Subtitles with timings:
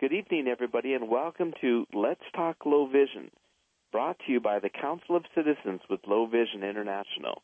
[0.00, 3.30] Good evening, everybody, and welcome to Let's Talk Low Vision,
[3.92, 7.42] brought to you by the Council of Citizens with Low Vision International.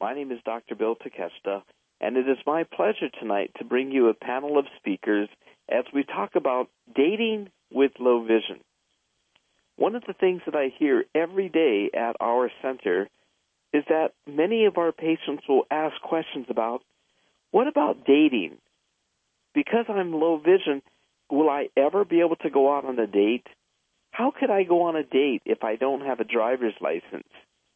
[0.00, 0.74] My name is Dr.
[0.74, 1.60] Bill Takeshita,
[2.00, 5.28] and it is my pleasure tonight to bring you a panel of speakers
[5.68, 8.60] as we talk about dating with low vision.
[9.76, 13.06] One of the things that I hear every day at our center
[13.74, 16.80] is that many of our patients will ask questions about
[17.50, 18.56] what about dating?
[19.52, 20.80] Because I'm low vision,
[21.30, 23.46] will I ever be able to go out on a date?
[24.10, 27.28] How could I go on a date if I don't have a driver's license?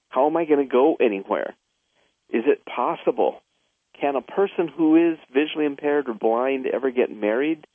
[0.09, 1.55] How am I going to go anywhere?
[2.30, 3.41] Is it possible?
[4.01, 7.66] Can a person who is visually impaired or blind ever get married?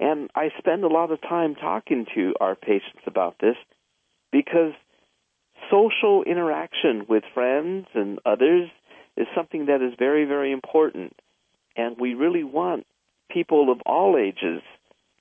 [0.00, 3.56] And I spend a lot of time talking to our patients about this
[4.32, 4.72] because
[5.70, 8.70] social interaction with friends and others
[9.16, 11.14] is something that is very, very important.
[11.76, 12.86] And we really want
[13.30, 14.62] people of all ages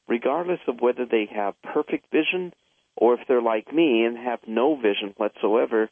[0.08, 2.54] regardless of whether they have perfect vision
[2.96, 5.90] or if they're like me and have no vision whatsoever,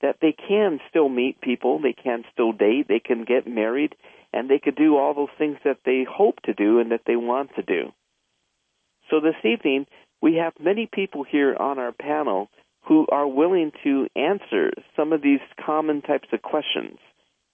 [0.00, 3.94] that they can still meet people, they can still date, they can get married,
[4.32, 7.16] and they could do all those things that they hope to do and that they
[7.16, 7.92] want to do.
[9.10, 9.86] So this evening,
[10.20, 12.48] we have many people here on our panel
[12.86, 16.98] who are willing to answer some of these common types of questions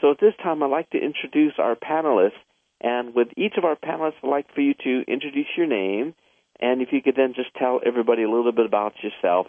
[0.00, 2.38] So at this time, I'd like to introduce our panelists,
[2.80, 6.14] and with each of our panelists, I'd like for you to introduce your name,
[6.60, 9.46] and if you could then just tell everybody a little bit about yourself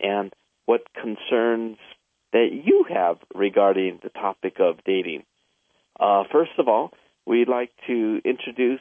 [0.00, 0.32] and
[0.66, 1.76] what concerns
[2.34, 5.22] that you have regarding the topic of dating.
[5.98, 6.90] Uh, first of all,
[7.24, 8.80] we'd like to introduce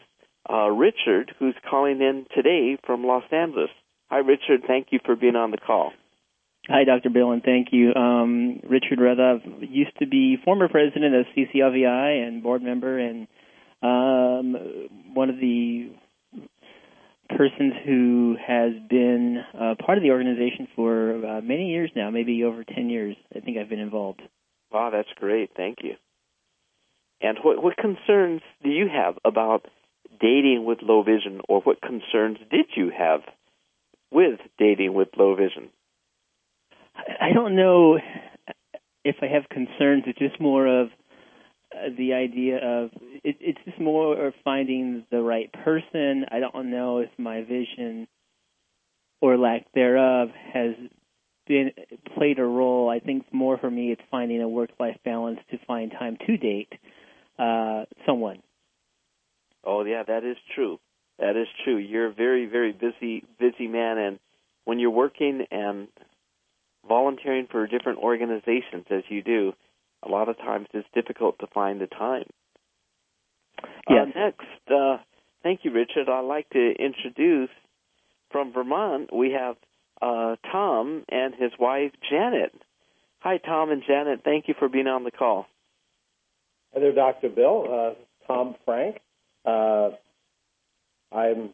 [0.49, 3.69] uh, Richard, who's calling in today from Los Angeles.
[4.09, 4.63] Hi, Richard.
[4.67, 5.93] Thank you for being on the call.
[6.67, 7.11] Hi, Dr.
[7.11, 7.93] Bill, and thank you.
[7.93, 13.27] Um, Richard Rueda used to be former president of CCLVI and board member, and
[13.83, 14.55] um,
[15.13, 15.91] one of the
[17.29, 22.43] persons who has been uh, part of the organization for uh, many years now, maybe
[22.43, 23.15] over 10 years.
[23.35, 24.21] I think I've been involved.
[24.71, 25.51] Wow, that's great.
[25.55, 25.95] Thank you.
[27.21, 29.65] And what, what concerns do you have about
[30.19, 33.21] dating with low vision, or what concerns did you have
[34.11, 35.69] with dating with low vision?
[36.95, 37.97] I don't know
[39.03, 40.03] if I have concerns.
[40.05, 40.89] It's just more of
[41.97, 42.89] the idea of
[43.23, 46.25] it, it's just more of finding the right person.
[46.31, 48.07] I don't know if my vision
[49.21, 50.75] or lack thereof has
[51.47, 51.71] been
[52.15, 52.89] played a role.
[52.89, 56.73] I think more for me, it's finding a work-life balance to find time to date
[57.39, 58.41] uh, someone.
[59.63, 60.79] Oh yeah, that is true.
[61.19, 61.77] That is true.
[61.77, 64.19] You're a very, very busy, busy man, and
[64.65, 65.87] when you're working and
[66.87, 69.53] volunteering for different organizations as you do,
[70.05, 72.25] a lot of times it's difficult to find the time.
[73.89, 74.07] Yes.
[74.15, 74.97] Uh, next, uh,
[75.43, 76.09] thank you, Richard.
[76.09, 77.49] I'd like to introduce
[78.33, 79.55] from Vermont, we have
[80.01, 82.51] uh, Tom and his wife, Janet.
[83.19, 84.21] Hi, Tom and Janet.
[84.25, 85.45] Thank you for being on the call.
[86.73, 87.29] Hi there, Dr.
[87.29, 87.65] Bill.
[87.71, 88.97] Uh, Tom Frank.
[89.45, 89.91] Uh,
[91.11, 91.51] I'm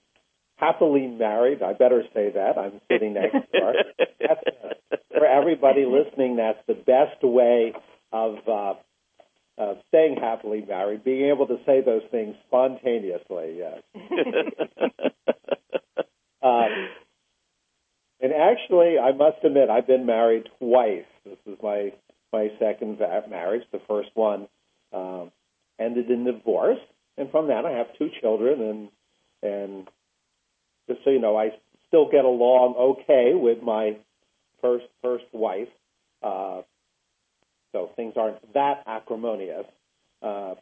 [0.56, 1.62] happily married.
[1.62, 2.58] I better say that.
[2.58, 3.74] I'm sitting next to her.
[4.20, 7.74] That's, uh, for everybody listening, that's the best way
[8.12, 8.74] of uh,
[9.59, 13.58] uh, staying happily married, being able to say those things spontaneously.
[13.58, 13.82] Yes.
[16.41, 16.67] uh,
[18.22, 21.06] and actually, I must admit, I've been married twice.
[21.26, 21.91] This is my
[22.32, 23.64] my second marriage.
[23.72, 24.47] The first one
[24.94, 25.32] um,
[25.79, 26.79] ended in divorce,
[27.17, 28.61] and from that, I have two children.
[28.61, 28.90] And
[29.41, 29.88] and
[30.88, 31.50] just so you know, I
[31.88, 33.97] still get along okay with my
[34.61, 35.67] first first wife.
[36.22, 36.61] Uh,
[37.72, 39.66] so things aren't that acrimonious.
[40.22, 40.56] Uh,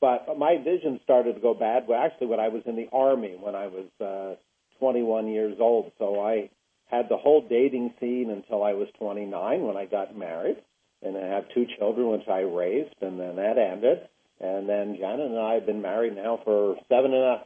[0.00, 1.88] but my vision started to go bad.
[1.88, 4.36] Well, actually, when I was in the army, when I was uh,
[4.78, 5.92] 21 years old.
[5.98, 6.50] So I
[6.86, 10.56] had the whole dating scene until I was 29 when I got married,
[11.02, 14.08] and I had two children which I raised, and then that ended.
[14.40, 17.44] And then Janet and I have been married now for seven and a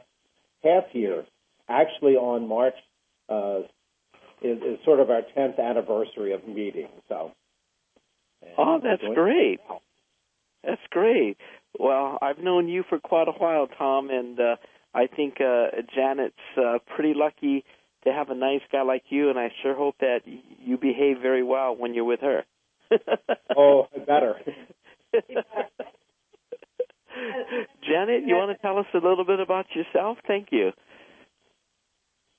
[0.63, 1.25] half years.
[1.67, 2.75] Actually, on March
[3.29, 3.61] uh,
[4.41, 6.89] is, is sort of our 10th anniversary of meeting.
[7.09, 7.31] So.
[8.57, 9.59] Oh, that's great.
[10.63, 11.37] That's great.
[11.77, 14.55] Well, I've known you for quite a while, Tom, and uh,
[14.93, 17.65] I think uh, Janet's uh, pretty lucky
[18.03, 21.43] to have a nice guy like you, and I sure hope that you behave very
[21.43, 22.43] well when you're with her.
[23.57, 24.35] oh, better.
[27.87, 30.17] Janet, you want to tell us a little bit about yourself?
[30.27, 30.71] Thank you.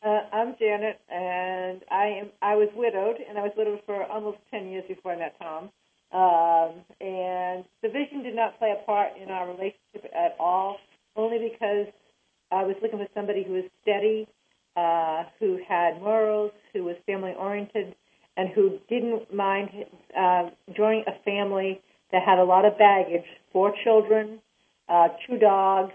[0.04, 2.30] Uh, I'm Janet, and I am.
[2.42, 5.70] I was widowed, and I was widowed for almost ten years before I met Tom.
[6.14, 10.76] Um, and the vision did not play a part in our relationship at all,
[11.16, 11.88] only because
[12.52, 14.28] I was looking for somebody who was steady,
[14.76, 17.96] uh, who had morals, who was family oriented,
[18.36, 19.70] and who didn't mind
[20.16, 21.80] uh, joining a family
[22.12, 24.38] that had a lot of baggage, four children,
[24.88, 25.92] uh, two dogs,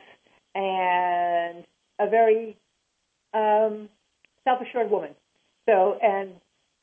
[0.53, 1.63] and
[1.99, 2.57] a very
[3.33, 3.87] um,
[4.43, 5.11] self-assured woman.
[5.65, 6.31] So, and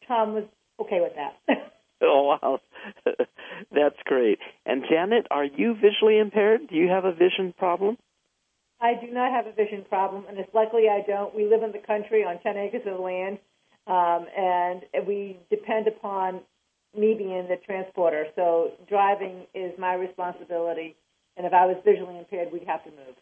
[0.09, 0.45] Tom was
[0.81, 1.73] okay with that.
[2.03, 2.61] oh wow,
[3.73, 4.39] that's great.
[4.65, 6.69] And Janet, are you visually impaired?
[6.69, 7.97] Do you have a vision problem?
[8.81, 11.35] I do not have a vision problem, and it's likely I don't.
[11.35, 13.39] We live in the country on 10 acres of land,
[13.87, 16.41] um, and we depend upon
[16.95, 18.27] me being the transporter.
[18.37, 20.95] So driving is my responsibility,
[21.37, 23.17] and if I was visually impaired, we'd have to move.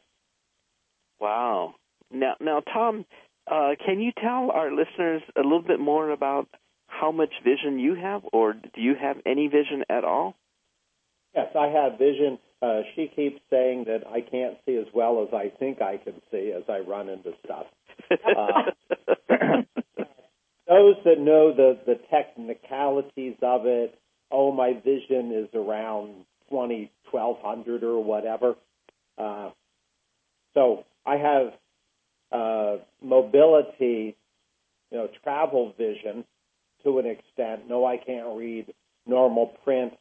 [1.20, 1.74] Wow.
[2.10, 3.04] Now, now, Tom,
[3.50, 6.48] uh, can you tell our listeners a little bit more about
[7.00, 10.36] how much vision you have, or do you have any vision at all?
[11.34, 12.38] Yes, I have vision.
[12.62, 16.14] Uh, she keeps saying that I can't see as well as I think I can
[16.30, 17.66] see as I run into stuff.
[18.10, 18.70] Uh,
[20.68, 23.98] those that know the, the technicalities of it,
[24.30, 28.56] oh, my vision is around 20, 1200 or whatever.
[29.16, 29.50] Uh,
[30.54, 31.52] so I have
[32.32, 34.16] uh, mobility,
[34.90, 36.24] you know, travel vision
[36.84, 37.68] to an extent.
[37.68, 38.72] No, I can't read
[39.06, 39.94] normal print.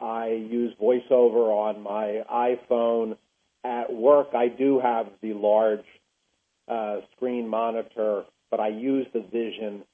[0.00, 3.16] I use voiceover on my iPhone.
[3.64, 5.84] At work, I do have the large
[6.66, 9.84] uh, screen monitor, but I use the vision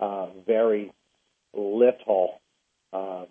[0.00, 0.92] uh, very
[1.54, 2.40] little.
[2.92, 3.24] Uh,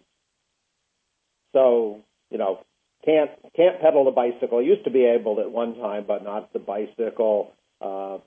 [1.53, 2.01] so,
[2.31, 2.59] you know,
[3.03, 4.61] can't can't pedal the bicycle.
[4.61, 7.53] Used to be able at one time, but not the bicycle.
[7.79, 8.17] Uh,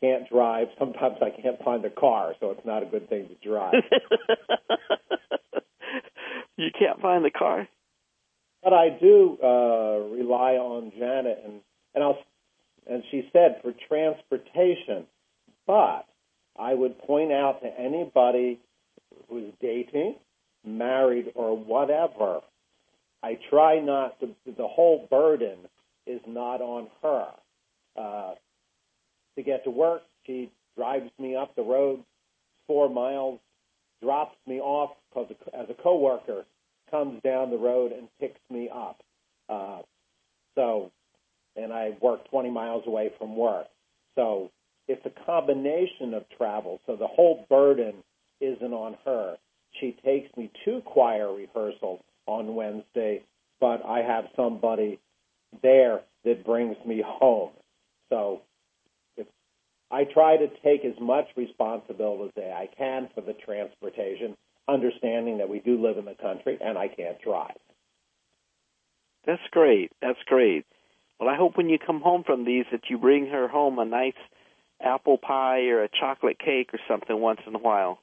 [0.00, 0.68] can't drive.
[0.78, 3.74] Sometimes I can't find a car, so it's not a good thing to drive.
[6.56, 7.68] you can't find the car.
[8.62, 11.60] But I do uh, rely on Janet, and
[11.94, 12.18] and I'll
[12.86, 15.06] and she said for transportation.
[15.66, 16.06] But
[16.58, 18.60] I would point out to anybody
[19.28, 20.16] who's dating,
[20.64, 22.40] married, or whatever.
[23.22, 24.34] I try not to.
[24.46, 25.58] The whole burden
[26.06, 27.28] is not on her.
[27.96, 28.34] Uh,
[29.36, 30.02] to get to work.
[30.26, 32.02] She drives me up the road
[32.66, 33.40] four miles,
[34.00, 36.44] drops me off because as a coworker
[36.90, 39.00] comes down the road and picks me up.
[39.48, 39.80] Uh,
[40.54, 40.92] so,
[41.56, 43.66] and I work 20 miles away from work.
[44.14, 44.50] So
[44.86, 46.80] it's a combination of travel.
[46.86, 47.94] So the whole burden
[48.40, 49.36] isn't on her.
[49.80, 53.22] She takes me to choir rehearsals on Wednesday,
[53.60, 55.00] but I have somebody
[55.62, 57.50] there that brings me home.
[58.10, 58.42] So
[59.90, 64.36] I try to take as much responsibility as I can for the transportation,
[64.68, 67.56] understanding that we do live in the country and I can't drive.
[69.26, 69.90] That's great.
[70.00, 70.64] That's great.
[71.18, 73.84] Well, I hope when you come home from these that you bring her home a
[73.84, 74.14] nice
[74.82, 77.98] apple pie or a chocolate cake or something once in a while.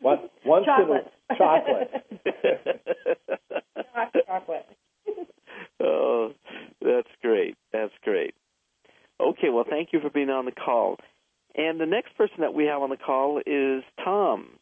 [0.00, 0.30] What?
[0.44, 1.12] Once chocolate.
[1.30, 1.90] in a chocolate.
[4.26, 4.66] chocolate.
[5.80, 6.32] oh,
[6.80, 7.56] that's great.
[7.72, 8.34] That's great.
[9.22, 10.96] Okay, well, thank you for being on the call.
[11.54, 14.58] And the next person that we have on the call is Tom.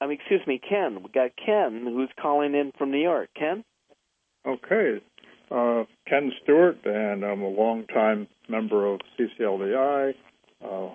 [0.00, 1.02] I mean, excuse me, Ken.
[1.02, 3.30] We got Ken who's calling in from New York.
[3.38, 3.64] Ken?
[4.46, 5.00] Okay.
[5.50, 10.14] Uh, Ken Stewart, and I'm a longtime member of CCLVI,
[10.64, 10.88] uh,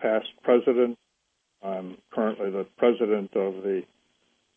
[0.00, 0.98] past president.
[1.62, 3.82] I'm currently the president of the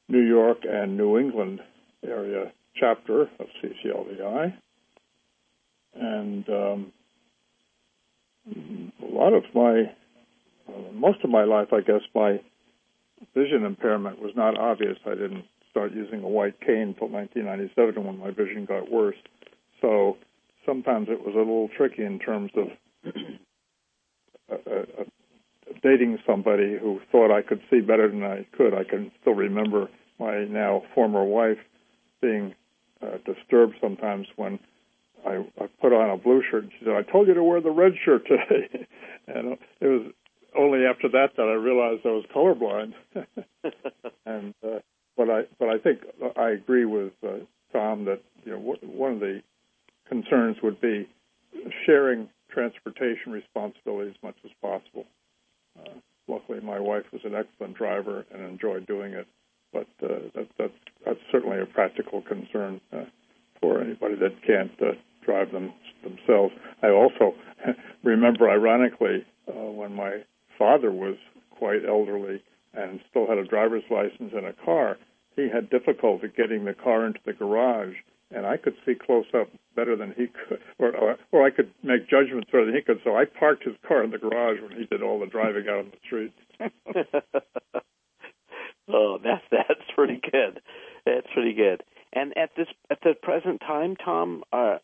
[0.08, 1.60] New York and New England
[2.06, 4.54] area chapter of CCLVI.
[5.96, 6.94] And um,
[8.52, 9.92] a lot of my,
[10.68, 12.40] uh, most of my life, I guess, my
[13.34, 14.98] vision impairment was not obvious.
[15.06, 19.16] I didn't start using a white cane until 1997 when my vision got worse.
[19.80, 20.18] So
[20.66, 22.68] sometimes it was a little tricky in terms of
[24.52, 25.04] uh, uh,
[25.82, 28.74] dating somebody who thought I could see better than I could.
[28.74, 29.90] I can still remember
[30.20, 31.58] my now former wife
[32.22, 32.54] being
[33.02, 34.60] uh, disturbed sometimes when
[35.26, 36.64] I, I put on a blue shirt.
[36.64, 38.88] And she said, "I told you to wear the red shirt today,"
[39.28, 40.12] and it was
[40.58, 42.94] only after that that I realized I was colorblind.
[44.26, 44.80] and uh,
[45.18, 46.00] but I but I think
[46.38, 49.42] I agree with uh, Tom that you know one of the
[50.08, 51.08] concerns would be
[51.86, 55.06] sharing transportation responsibility as much as possible.
[55.80, 55.94] Uh,
[56.28, 59.28] luckily, my wife was an excellent driver and enjoyed doing it,
[59.72, 60.74] but uh, that, that's
[61.06, 63.06] that's certainly a practical concern uh,
[63.62, 65.74] for anybody that can't uh, drive them
[66.04, 66.54] themselves.
[66.82, 67.36] I also
[68.04, 70.24] remember, ironically, uh, when my
[70.58, 71.16] father was
[71.52, 74.98] quite elderly and still had a driver's license and a car,
[75.36, 77.96] he had difficulty getting the car into the garage,
[78.32, 81.72] and I could see close up better than he could, or, or or I could
[81.84, 83.00] make judgments better than he could.
[83.04, 85.80] So I parked his car in the garage when he did all the driving out
[85.80, 86.34] on the street.
[88.90, 90.62] oh, that's that's pretty good.
[91.06, 91.84] That's pretty good.
[92.14, 94.78] And at this at the present time, Tom, uh,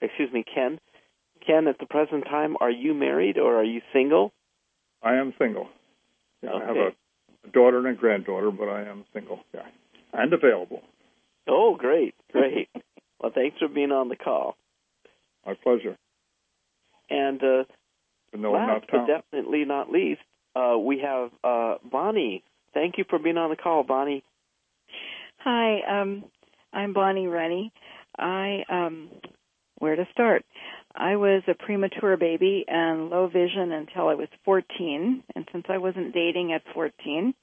[0.00, 0.78] excuse me, Ken,
[1.46, 4.32] Ken, at the present time, are you married or are you single?
[5.02, 5.68] I am single.
[6.42, 6.64] Yeah, okay.
[6.64, 9.40] I have a daughter and a granddaughter, but I am single.
[9.52, 9.66] Yeah,
[10.12, 10.82] and available.
[11.46, 12.68] Oh, great, great.
[13.20, 14.56] well, thanks for being on the call.
[15.46, 15.96] My pleasure.
[17.10, 17.64] And uh,
[18.34, 20.22] no, last but definitely not least,
[20.56, 22.42] uh, we have uh, Bonnie.
[22.72, 24.24] Thank you for being on the call, Bonnie.
[25.38, 26.24] Hi, um,
[26.72, 27.72] I'm Bonnie Rennie.
[28.18, 29.10] I um,
[29.78, 30.44] where to start?
[30.94, 35.78] I was a premature baby and low vision until I was 14, and since I
[35.78, 37.34] wasn't dating at 14,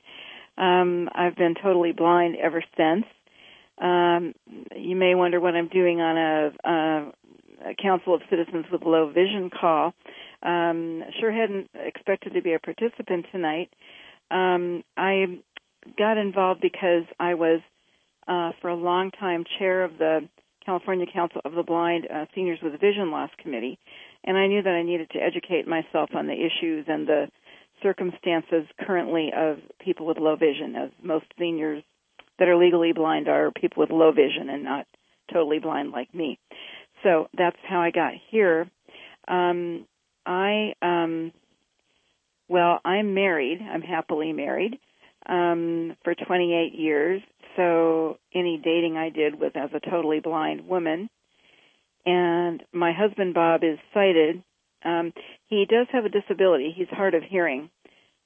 [0.57, 3.05] um, I've been totally blind ever since.
[3.77, 4.33] Um,
[4.75, 9.09] you may wonder what I'm doing on a, a, a Council of Citizens with Low
[9.09, 9.93] Vision call.
[10.43, 13.69] Um, sure hadn't expected to be a participant tonight.
[14.29, 15.39] Um, I
[15.97, 17.61] got involved because I was,
[18.27, 20.29] uh, for a long time, chair of the
[20.65, 23.80] California Council of the Blind uh, Seniors with Vision Loss Committee,
[24.24, 27.27] and I knew that I needed to educate myself on the issues and the
[27.82, 31.84] circumstances currently of people with low vision, as most seniors
[32.39, 34.86] that are legally blind are people with low vision and not
[35.32, 36.39] totally blind like me.
[37.03, 38.70] So that's how I got here.
[39.27, 39.86] Um,
[40.25, 41.32] I, um,
[42.48, 43.60] well, I'm married.
[43.62, 44.77] I'm happily married
[45.27, 47.22] um, for 28 years.
[47.55, 51.10] So any dating I did was as a totally blind woman.
[52.05, 54.43] And my husband Bob is sighted.
[54.84, 55.13] Um,
[55.48, 56.74] he does have a disability.
[56.75, 57.70] He's hard of hearing,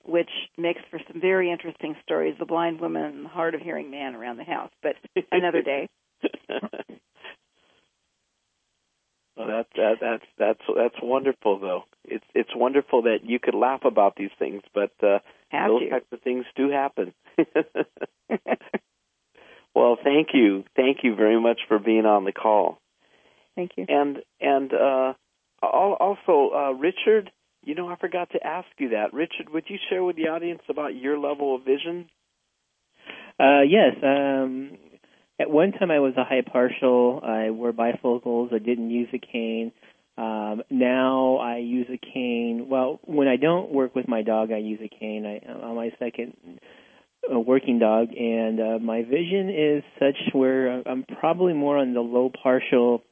[0.05, 2.35] which makes for some very interesting stories.
[2.39, 4.93] The blind woman and the hard of hearing man around the house, but
[5.31, 5.89] another day.
[6.49, 6.69] well,
[9.47, 11.83] that, that that's that's that's wonderful, though.
[12.05, 15.89] It's it's wonderful that you could laugh about these things, but uh, Have those to.
[15.89, 17.13] types of things do happen.
[19.75, 22.79] well, thank you, thank you very much for being on the call.
[23.55, 23.85] Thank you.
[23.87, 25.13] And and uh,
[25.61, 27.31] also, uh, Richard,
[27.63, 29.13] you know, I forgot to ask you that.
[29.13, 32.09] Richard, would you share with the audience about your level of vision?
[33.39, 33.95] Uh, yes.
[34.01, 34.77] Um,
[35.39, 37.21] at one time, I was a high partial.
[37.23, 38.53] I wore bifocals.
[38.53, 39.71] I didn't use a cane.
[40.17, 42.67] Um, now I use a cane.
[42.69, 45.25] Well, when I don't work with my dog, I use a cane.
[45.25, 46.37] I, on my second
[47.33, 52.01] uh, working dog, and uh, my vision is such where I'm probably more on the
[52.01, 53.03] low partial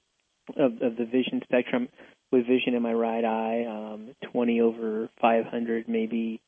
[0.58, 1.90] of, of the vision spectrum
[2.32, 6.42] with vision in my right eye, um, 20 over 500 maybe,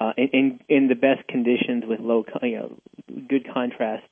[0.00, 2.76] uh, in, in in the best conditions with low, you know,
[3.28, 4.06] good contrast.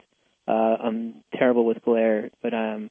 [0.46, 2.90] Uh, I'm terrible with glare, but um,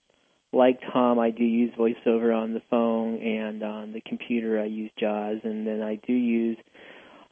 [0.51, 4.59] like Tom, I do use VoiceOver on the phone and on the computer.
[4.59, 6.57] I use JAWS, and then I do use.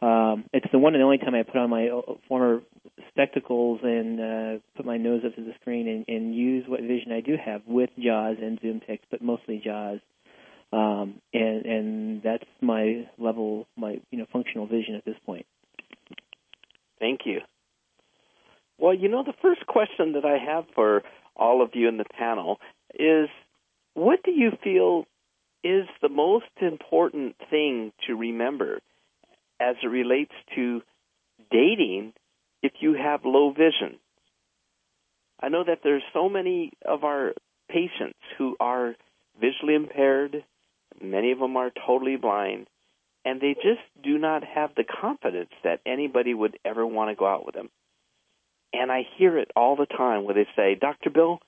[0.03, 2.61] Um, it's the one and only time I put on my uh, former
[3.07, 7.13] spectacles and uh, put my nose up to the screen and, and use what vision
[7.13, 10.01] I do have with JAWS and ZoomText, but mostly JAWS.
[10.73, 15.45] Um, and and that's my level, my you know functional vision at this point.
[16.99, 17.39] Thank you.
[18.77, 21.03] Well, you know, the first question that I have for
[21.35, 22.59] all of you in the panel
[22.93, 23.29] is
[23.93, 25.05] what do you feel
[25.63, 28.79] is the most important thing to remember
[29.63, 30.81] as it relates to
[31.51, 32.13] dating
[32.61, 33.99] if you have low vision?
[35.41, 37.33] I know that there's so many of our
[37.69, 38.95] patients who are
[39.39, 40.43] visually impaired,
[41.01, 42.67] many of them are totally blind,
[43.25, 47.25] and they just do not have the confidence that anybody would ever want to go
[47.25, 47.69] out with them.
[48.73, 51.09] And I hear it all the time where they say, Dr.
[51.09, 51.39] Bill,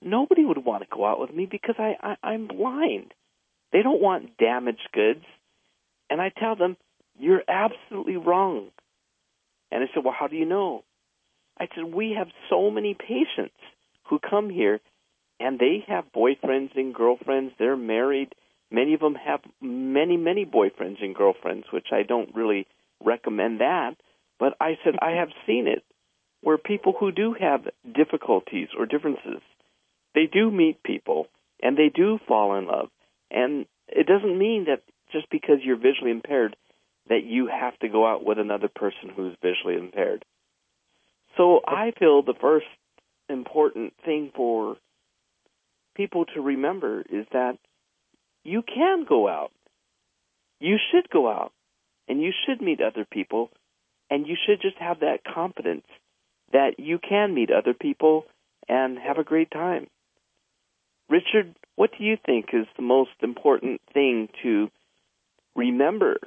[0.00, 3.12] nobody would want to go out with me because I, I I'm blind.
[3.72, 5.24] They don't want damaged goods.
[6.10, 6.76] And I tell them,
[7.22, 8.68] you're absolutely wrong.
[9.70, 10.82] And I said, well, how do you know?
[11.58, 13.54] I said, we have so many patients
[14.08, 14.80] who come here
[15.38, 17.52] and they have boyfriends and girlfriends.
[17.58, 18.34] They're married.
[18.70, 22.66] Many of them have many, many boyfriends and girlfriends, which I don't really
[23.04, 23.92] recommend that.
[24.40, 25.84] But I said I have seen it
[26.42, 29.40] where people who do have difficulties or differences,
[30.14, 31.28] they do meet people
[31.62, 32.88] and they do fall in love.
[33.30, 36.56] And it doesn't mean that just because you're visually impaired
[37.08, 40.24] that you have to go out with another person who's visually impaired.
[41.36, 42.66] So I feel the first
[43.28, 44.76] important thing for
[45.94, 47.58] people to remember is that
[48.44, 49.52] you can go out.
[50.60, 51.52] You should go out
[52.08, 53.50] and you should meet other people
[54.10, 55.86] and you should just have that confidence
[56.52, 58.26] that you can meet other people
[58.68, 59.86] and have a great time.
[61.08, 64.70] Richard, what do you think is the most important thing to
[65.56, 66.18] remember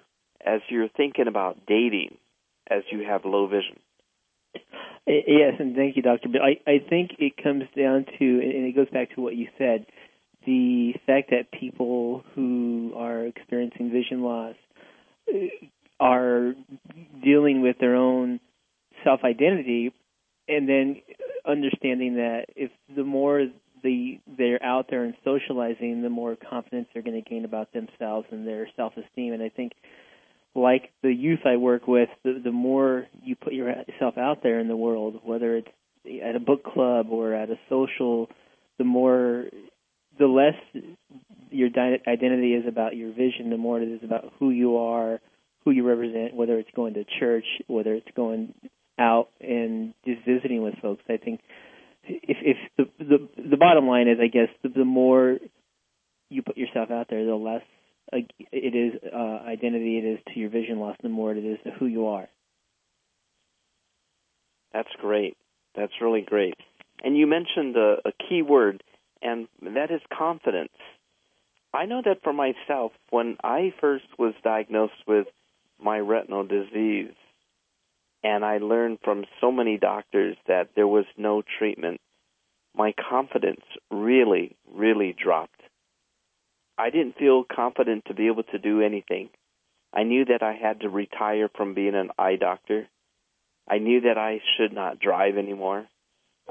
[0.45, 2.17] as you're thinking about dating
[2.69, 3.79] as you have low vision?
[5.07, 6.29] Yes, and thank you, Doctor.
[6.29, 9.47] But I, I think it comes down to, and it goes back to what you
[9.57, 9.85] said,
[10.45, 14.55] the fact that people who are experiencing vision loss
[15.31, 15.37] uh,
[15.99, 16.53] are
[17.23, 18.39] dealing with their own
[19.03, 19.93] self identity,
[20.47, 21.01] and then
[21.47, 23.45] understanding that if the more
[23.83, 28.27] the they're out there and socializing, the more confidence they're going to gain about themselves
[28.31, 29.33] and their self esteem.
[29.33, 29.73] And I think
[30.55, 34.67] like the youth I work with, the, the more you put yourself out there in
[34.67, 35.67] the world, whether it's
[36.23, 38.29] at a book club or at a social,
[38.77, 39.45] the more,
[40.17, 40.55] the less
[41.51, 41.69] your
[42.07, 45.19] identity is about your vision, the more it is about who you are,
[45.65, 48.53] who you represent, whether it's going to church, whether it's going
[48.97, 51.03] out and just visiting with folks.
[51.09, 51.41] I think
[52.03, 55.37] if if the the, the bottom line is, I guess, the, the more
[56.29, 57.63] you put yourself out there, the less
[58.11, 61.71] it is uh, identity it is to your vision loss, the more it is to
[61.71, 62.27] who you are.
[64.73, 65.37] That's great.
[65.75, 66.55] That's really great.
[67.03, 68.83] And you mentioned a, a key word,
[69.21, 70.73] and that is confidence.
[71.73, 75.27] I know that for myself, when I first was diagnosed with
[75.81, 77.13] my retinal disease,
[78.23, 81.99] and I learned from so many doctors that there was no treatment,
[82.75, 85.61] my confidence really, really dropped.
[86.77, 89.29] I didn't feel confident to be able to do anything.
[89.93, 92.87] I knew that I had to retire from being an eye doctor.
[93.67, 95.87] I knew that I should not drive anymore.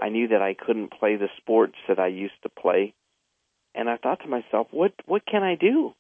[0.01, 2.95] I knew that I couldn't play the sports that I used to play.
[3.75, 5.93] And I thought to myself, what what can I do?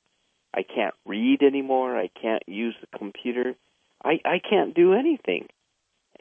[0.55, 1.97] I can't read anymore.
[1.97, 3.55] I can't use the computer.
[4.03, 5.49] I I can't do anything.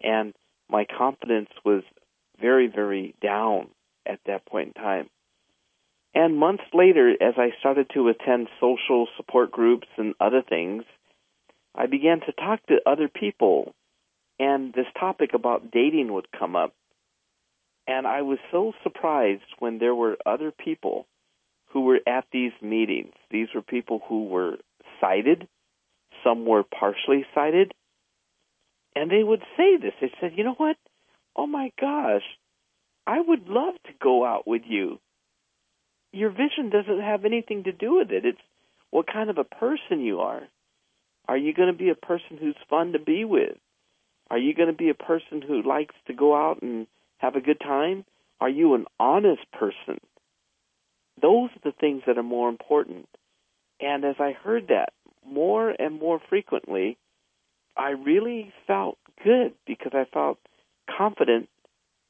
[0.04, 0.34] And
[0.70, 1.84] my confidence was
[2.40, 3.70] very very down
[4.06, 5.10] at that point in time.
[6.16, 10.84] And months later, as I started to attend social support groups and other things,
[11.76, 13.74] I began to talk to other people,
[14.40, 16.74] and this topic about dating would come up.
[17.88, 21.08] And I was so surprised when there were other people
[21.72, 23.14] who were at these meetings.
[23.32, 24.58] These were people who were
[25.02, 25.48] sighted,
[26.24, 27.74] some were partially sighted,
[28.96, 29.94] and they would say this.
[30.00, 30.78] They said, You know what?
[31.36, 32.22] Oh my gosh,
[33.08, 35.00] I would love to go out with you
[36.14, 38.26] your vision doesn't have anything to do with it.
[38.26, 38.38] It's
[38.92, 40.44] what kind of a person you are.
[41.28, 43.58] Are you going to be a person who's fun to be with?
[44.30, 47.42] Are you going to be a person who likes to go out and have a
[47.42, 48.06] good time?
[48.40, 50.00] Are you an honest person?
[51.22, 53.08] Those are the things that are more important.
[53.80, 54.94] And as I heard that
[55.26, 56.98] more and more frequently,
[57.76, 60.38] I really felt good because I felt
[60.96, 61.50] confident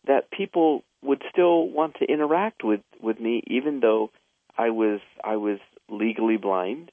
[0.08, 4.12] that people would still want to interact with with me even though
[4.58, 6.92] I was I was legally blind.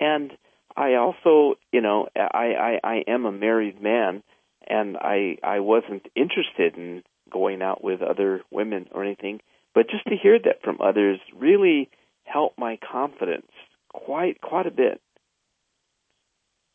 [0.00, 0.32] And
[0.76, 4.22] I also you know I I, I am a married man
[4.66, 9.40] and I I wasn't interested in going out with other women or anything.
[9.74, 11.90] But just to hear that from others really
[12.24, 13.50] helped my confidence
[13.92, 15.00] quite quite a bit.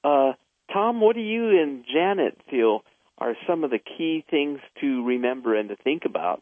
[0.03, 0.33] Uh
[0.71, 2.83] Tom what do you and Janet feel
[3.19, 6.41] are some of the key things to remember and to think about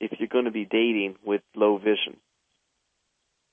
[0.00, 2.16] if you're going to be dating with low vision?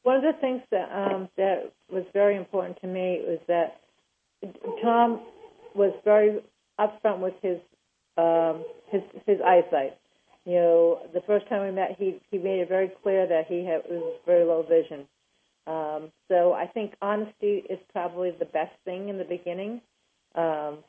[0.03, 3.81] One of the things that um, that was very important to me was that
[4.81, 5.21] Tom
[5.75, 6.39] was very
[6.79, 7.59] upfront with his
[8.17, 9.97] um, his his eyesight.
[10.45, 13.63] You know, the first time we met, he he made it very clear that he
[13.63, 15.07] had was very low vision.
[15.67, 19.81] Um, so I think honesty is probably the best thing in the beginning.
[20.33, 20.79] Um,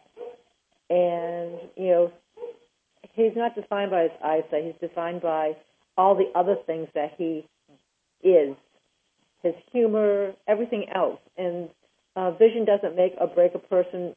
[0.93, 2.13] and you know
[3.15, 4.65] he's not defined by his eyesight.
[4.65, 5.57] He's defined by
[5.97, 7.47] all the other things that he
[8.23, 8.57] is,
[9.43, 11.21] his humor, everything else.
[11.37, 11.69] And
[12.15, 14.15] uh, vision doesn't make or break a person,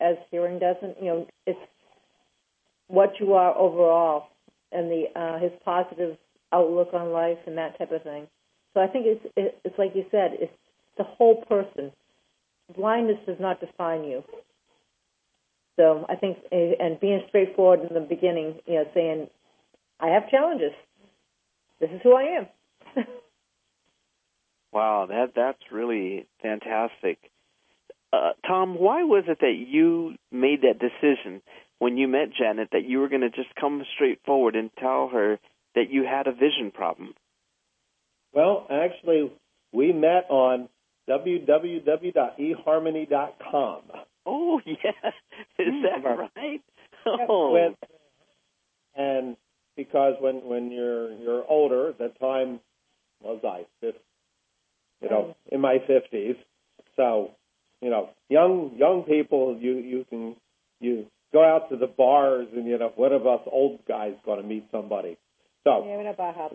[0.00, 0.96] as hearing doesn't.
[1.00, 1.58] You know, it's
[2.88, 4.28] what you are overall,
[4.72, 6.16] and the uh, his positive
[6.52, 8.26] outlook on life and that type of thing.
[8.74, 9.26] So I think it's
[9.64, 10.52] it's like you said, it's
[10.98, 11.92] the whole person.
[12.76, 14.24] Blindness does not define you.
[15.76, 19.28] So I think, and being straightforward in the beginning, you know, saying,
[20.00, 20.72] I have challenges.
[21.80, 22.46] This is who I am.
[24.72, 27.18] wow, that that's really fantastic.
[28.12, 31.42] Uh, Tom, why was it that you made that decision
[31.78, 35.10] when you met Janet that you were going to just come straight forward and tell
[35.12, 35.38] her
[35.74, 37.12] that you had a vision problem?
[38.32, 39.30] Well, actually,
[39.72, 40.70] we met on
[41.08, 43.82] www.eharmony.com.
[44.26, 45.10] Oh, yeah.
[45.58, 45.82] Is hmm.
[45.82, 46.62] that right?
[47.06, 47.52] Oh.
[47.52, 47.76] When,
[48.96, 49.36] and
[49.76, 52.60] because when when you're you're older, the time
[53.22, 53.64] was I,
[55.00, 56.36] you know, in my fifties.
[56.96, 57.32] So,
[57.80, 60.36] you know, young young people, you you can
[60.80, 64.40] you go out to the bars and you know, what of us old guys going
[64.40, 65.16] to meet somebody?
[65.64, 66.52] So yeah, we don't bar hop.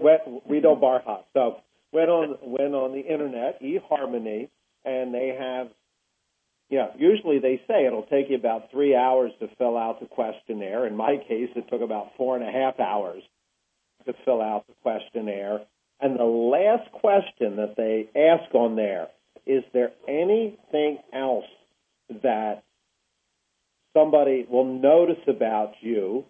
[0.47, 1.27] We don't bar hop.
[1.33, 1.57] So
[1.91, 4.49] went on went on the internet, eHarmony,
[4.85, 5.67] and they have
[6.71, 10.87] yeah, usually they say it'll take you about three hours to fill out the questionnaire.
[10.87, 13.21] In my case, it took about four and a half hours
[14.05, 15.59] to fill out the questionnaire.
[15.99, 19.09] And the last question that they ask on there
[19.45, 21.45] is there anything else
[22.23, 22.63] that
[23.93, 26.23] somebody will notice about you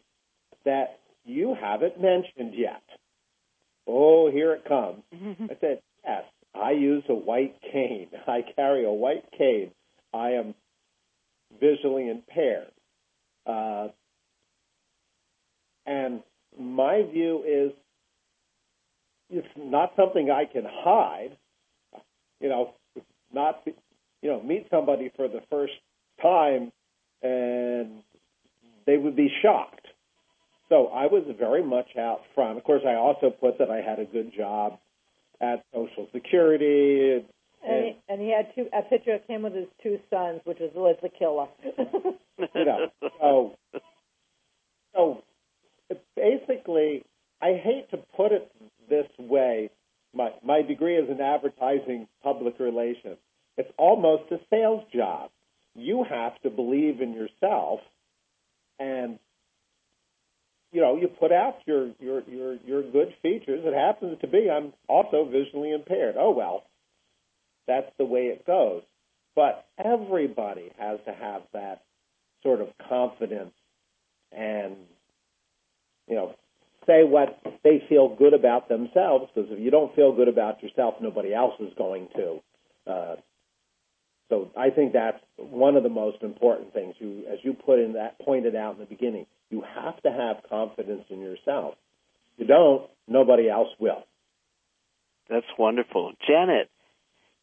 [0.65, 2.81] that you haven't mentioned yet?
[3.85, 5.03] Oh, here it comes.
[5.13, 6.23] I said, yes,
[6.55, 8.07] I use a white cane.
[8.27, 9.71] I carry a white cane.
[10.13, 10.55] I am
[11.59, 12.71] visually impaired.
[13.45, 13.87] Uh,
[15.85, 16.21] and
[16.59, 17.71] my view is
[19.29, 21.37] it's not something I can hide.
[22.39, 22.73] You know,
[23.33, 25.73] not you know meet somebody for the first
[26.21, 26.71] time
[27.21, 28.03] and
[28.85, 29.87] they would be shocked.
[30.69, 32.57] So I was very much out front.
[32.57, 34.79] Of course, I also put that I had a good job
[35.39, 37.25] at Social Security.
[37.63, 40.57] And he, and he had two a picture of him with his two sons, which
[40.59, 41.47] was was the killer.
[42.55, 42.87] you know,
[43.19, 43.57] so
[44.93, 45.23] so
[46.15, 47.03] basically,
[47.41, 48.51] I hate to put it
[48.89, 49.69] this way.
[50.13, 53.17] My my degree is in advertising public relations.
[53.57, 55.29] It's almost a sales job.
[55.75, 57.79] You have to believe in yourself,
[58.79, 59.19] and
[60.71, 63.61] you know you put out your your your your good features.
[63.63, 66.15] It happens to be I'm also visually impaired.
[66.17, 66.63] Oh well,
[67.67, 68.83] that's the way it goes.
[69.35, 71.83] But everybody has to have that
[72.43, 73.53] sort of confidence
[74.31, 74.75] and,
[76.07, 76.35] you know,
[76.87, 80.95] say what they feel good about themselves because if you don't feel good about yourself,
[81.01, 82.39] nobody else is going to.
[82.91, 83.15] Uh,
[84.29, 86.95] so I think that's one of the most important things.
[86.99, 90.49] You, as you put in that pointed out in the beginning, you have to have
[90.49, 91.75] confidence in yourself.
[92.37, 94.05] If you don't, nobody else will.
[95.29, 96.69] That's wonderful, Janet.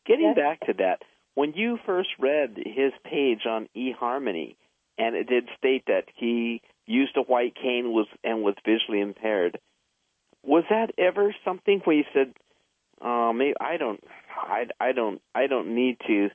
[0.09, 0.37] Getting yes.
[0.37, 1.03] back to that,
[1.35, 4.57] when you first read his page on eHarmony,
[4.97, 9.59] and it did state that he used a white cane was and was visually impaired,
[10.43, 12.33] was that ever something where you said,
[13.03, 14.03] "Oh, maybe I don't,
[14.35, 16.31] I, I don't, I don't need to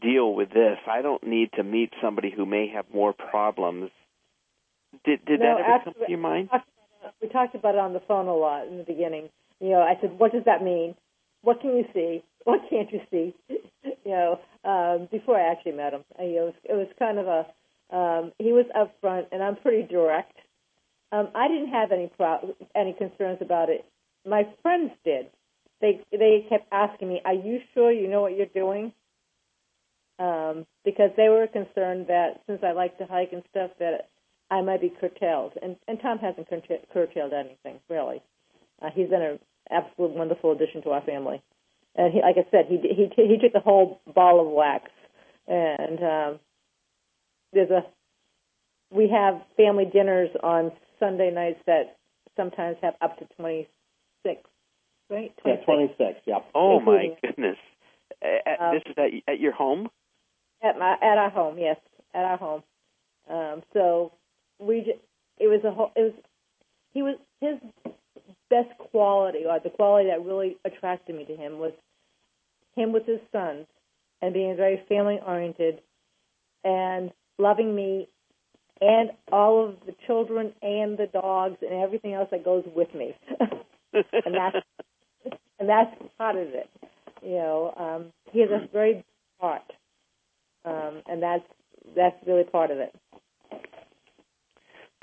[0.00, 0.78] deal with this.
[0.86, 3.90] I don't need to meet somebody who may have more problems."
[5.04, 6.50] Did did no, that ever come to your mind?
[7.22, 9.30] We talked about it on the phone a lot in the beginning.
[9.58, 10.94] You know, I said, "What does that mean?
[11.40, 12.22] What can you see?
[12.54, 13.34] what can't you see?
[13.48, 17.26] you know, um, before I actually met him, I, it was it was kind of
[17.26, 17.46] a
[17.94, 20.36] um, he was upfront, and I'm pretty direct.
[21.12, 23.84] Um, I didn't have any pro- any concerns about it.
[24.26, 25.26] My friends did.
[25.80, 28.92] They they kept asking me, "Are you sure you know what you're doing?"
[30.18, 34.08] Um, because they were concerned that since I like to hike and stuff, that
[34.50, 35.52] I might be curtailed.
[35.62, 38.22] And and Tom hasn't curtailed anything really.
[38.82, 39.38] Uh, he's been an
[39.70, 41.42] absolute wonderful addition to our family
[41.96, 44.90] and he, like I said, he he he took the whole ball of wax,
[45.46, 46.40] and um,
[47.52, 47.84] there's a
[48.90, 51.96] we have family dinners on Sunday nights that
[52.36, 53.68] sometimes have up to twenty
[54.24, 54.40] six,
[55.10, 55.32] right?
[55.42, 55.44] 26.
[55.44, 56.20] Yeah, twenty six.
[56.26, 56.38] Yeah.
[56.54, 57.58] Oh my goodness!
[58.22, 59.88] At, um, this is at at your home.
[60.62, 61.76] At my at our home, yes,
[62.12, 62.62] at our home.
[63.28, 64.12] Um, so
[64.58, 64.98] we just,
[65.38, 66.12] it was a whole it was
[66.92, 67.58] he was his
[68.50, 71.72] best quality or the quality that really attracted me to him was
[72.76, 73.66] him with his sons
[74.20, 75.80] and being very family oriented
[76.64, 78.08] and loving me
[78.80, 83.14] and all of the children and the dogs and everything else that goes with me.
[83.92, 84.56] and that's
[85.58, 86.68] and that's part of it.
[87.22, 89.04] You know, um, he has a very
[89.40, 89.62] heart,
[90.64, 91.44] um, and that's
[91.96, 92.94] that's really part of it.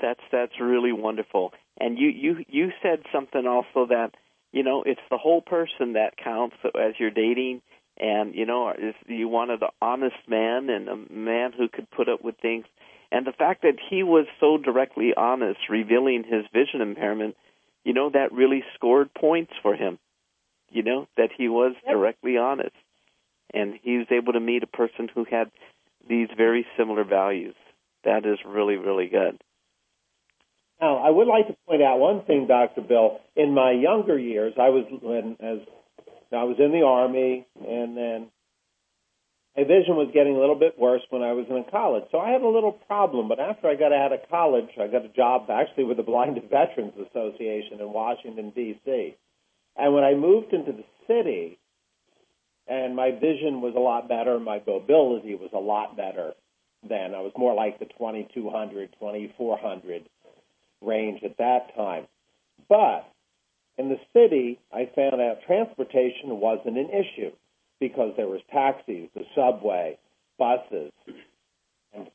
[0.00, 1.52] That's that's really wonderful.
[1.80, 4.10] And you you you said something also that
[4.52, 7.62] you know it's the whole person that counts as you're dating,
[7.98, 12.08] and you know is you wanted an honest man and a man who could put
[12.08, 12.66] up with things.
[13.10, 17.36] And the fact that he was so directly honest, revealing his vision impairment,
[17.84, 19.98] you know, that really scored points for him.
[20.70, 21.92] You know, that he was Yep.
[21.92, 22.74] directly honest.
[23.52, 25.50] And he was able to meet a person who had
[26.08, 27.54] these very similar values.
[28.04, 29.38] That is really, really good.
[30.82, 32.80] Now, I would like to point out one thing, Dr.
[32.80, 33.20] Bill.
[33.36, 35.60] In my younger years, I was when as
[36.32, 38.26] I was in the army, and then
[39.56, 42.04] my vision was getting a little bit worse when I was in college.
[42.10, 43.28] So I had a little problem.
[43.28, 46.34] But after I got out of college, I got a job actually with the Blind
[46.50, 49.14] Veterans Association in Washington D.C.
[49.76, 51.60] And when I moved into the city,
[52.66, 56.32] and my vision was a lot better, my mobility was a lot better.
[56.82, 60.08] Then I was more like the 2200, 2400
[60.82, 62.06] range at that time.
[62.68, 63.08] But
[63.78, 67.32] in the city, I found out transportation wasn't an issue
[67.80, 69.98] because there was taxis, the subway,
[70.38, 70.92] buses,
[71.94, 72.08] and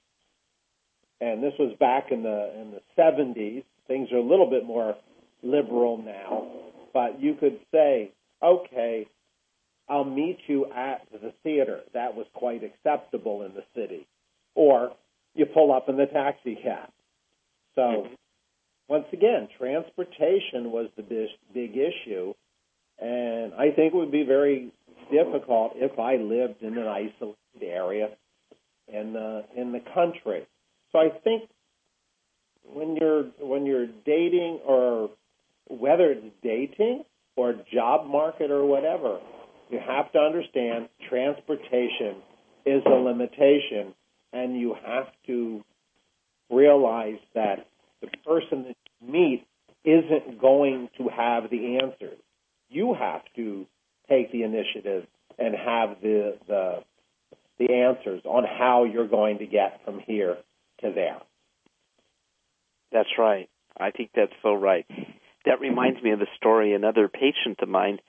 [1.20, 3.64] and this was back in the in the 70s.
[3.88, 4.96] Things are a little bit more
[5.42, 6.48] liberal now,
[6.94, 8.12] but you could say,
[8.44, 9.08] okay,
[9.90, 11.82] I'll meet you at the theater.
[11.94, 14.08] That was quite acceptable in the city,
[14.56, 14.92] or
[15.34, 16.90] you pull up in the taxi cab.
[17.76, 18.14] So mm-hmm.
[18.88, 22.34] Once again, transportation was the big, big issue,
[23.00, 24.72] and I think it would be very
[25.12, 28.10] difficult if I lived in an isolated area
[28.88, 30.48] in the in the country.
[30.92, 31.50] So I think
[32.64, 35.10] when you're when you're dating or
[35.68, 37.04] whether it's dating
[37.36, 39.20] or job market or whatever,
[39.70, 42.16] you have to understand transportation
[42.66, 43.94] is a limitation,
[44.34, 45.64] and you have to
[46.50, 47.68] realize that
[48.02, 49.48] the person that you meet
[49.84, 52.18] isn't going to have the answers.
[52.70, 53.66] You have to
[54.10, 55.08] take the initiative
[55.38, 56.84] and have the the
[57.60, 60.38] the answers on how you're going to get from here
[60.82, 61.20] to there.
[62.92, 63.50] That's right.
[63.80, 64.86] I think that's so right.
[65.46, 66.74] That reminds me of a story.
[66.74, 68.00] Another patient of mine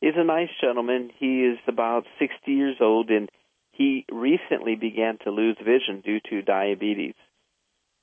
[0.00, 1.10] is a nice gentleman.
[1.18, 3.30] He is about 60 years old and
[3.72, 7.14] he recently began to lose vision due to diabetes.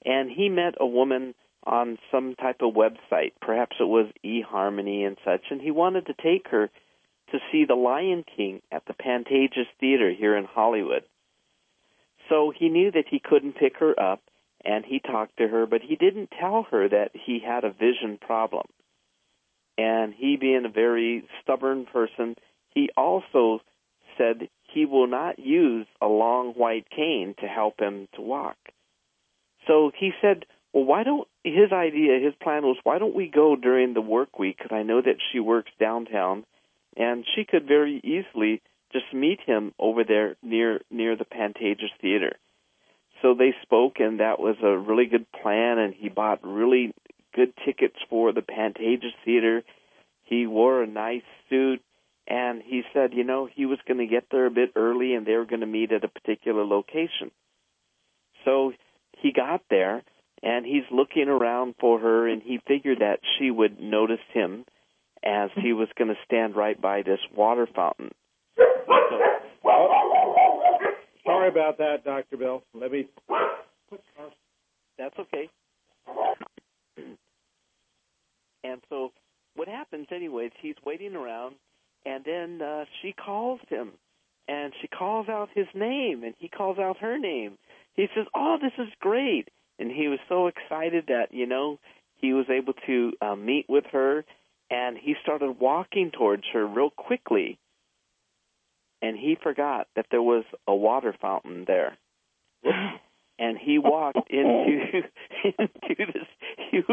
[0.06, 1.36] And he met a woman
[1.66, 6.14] on some type of website, perhaps it was eHarmony and such, and he wanted to
[6.14, 6.70] take her
[7.32, 11.04] to see The Lion King at the Pantages Theater here in Hollywood.
[12.30, 14.22] So he knew that he couldn't pick her up,
[14.64, 18.18] and he talked to her, but he didn't tell her that he had a vision
[18.20, 18.66] problem.
[19.78, 22.36] And he, being a very stubborn person,
[22.74, 23.60] he also
[24.18, 28.58] said he will not use a long white cane to help him to walk.
[29.70, 33.56] So he said, well, why don't his idea, his plan was, why don't we go
[33.56, 34.58] during the work week?
[34.58, 36.44] Because I know that she works downtown,
[36.98, 42.36] and she could very easily just meet him over there near near the Pantages Theater.
[43.22, 45.78] So they spoke, and that was a really good plan.
[45.78, 46.96] And he bought really
[47.36, 49.62] good tickets for the Pantages Theater.
[50.24, 51.82] He wore a nice suit,
[52.28, 55.28] and he said, you know, he was going to get there a bit early, and
[55.28, 57.30] they were going to meet at a particular location.
[58.46, 58.74] So
[59.22, 60.04] he got there
[60.42, 64.66] and he's looking around for her and he figured that she would notice him
[65.24, 68.12] as he was going to stand right by this water fountain.
[71.26, 72.38] Sorry about that, Dr.
[72.38, 72.64] Bill.
[72.74, 73.08] Let me.
[74.98, 75.50] That's okay.
[78.64, 79.12] And so
[79.56, 81.56] what happens anyways, he's waiting around
[82.06, 83.92] and then uh she calls him
[84.48, 87.58] and she calls out his name and he calls out her name.
[88.00, 91.80] He says, "Oh, this is great." And he was so excited that, you know,
[92.16, 94.26] he was able to uh, meet with her
[94.70, 97.58] and he started walking towards her real quickly.
[99.02, 101.98] And he forgot that there was a water fountain there.
[103.40, 105.02] and he walked into
[105.58, 106.28] into this
[106.70, 106.86] huge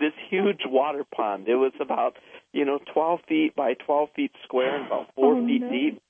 [0.00, 1.48] this huge water pond.
[1.48, 2.16] It was about
[2.52, 5.70] you know twelve feet by twelve feet square and about four Oh, feet no.
[5.70, 6.02] deep.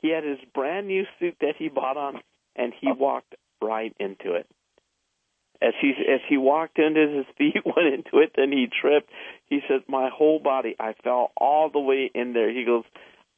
[0.00, 2.20] He had his brand new suit that he bought on,
[2.54, 4.46] and he walked right into it.
[5.62, 9.10] As he as he walked into his feet went into it, then he tripped.
[9.46, 12.84] He says, "My whole body, I fell all the way in there." He goes,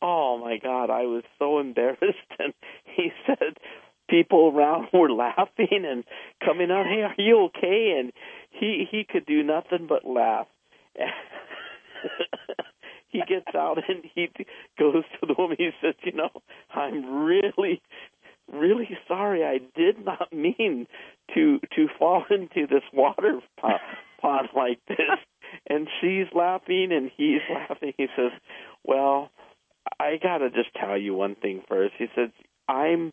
[0.02, 2.52] "Oh my God, I was so embarrassed." And
[2.84, 3.58] he said,
[4.08, 6.04] people around were laughing and
[6.44, 8.12] coming on, "Hey, are you okay?" And
[8.50, 10.46] he he could do nothing but laugh.
[13.08, 14.28] he gets out and he
[14.78, 15.56] goes to the woman.
[15.58, 16.30] He says, "You know,
[16.74, 17.82] I'm really,
[18.52, 19.44] really sorry.
[19.44, 20.86] I did not mean
[21.34, 23.78] to to fall into this water po-
[24.22, 24.98] on like this?
[25.68, 27.92] And she's laughing and he's laughing.
[27.96, 28.32] He says,
[28.84, 29.30] Well,
[30.00, 31.94] I gotta just tell you one thing first.
[31.98, 32.30] He says,
[32.68, 33.12] I'm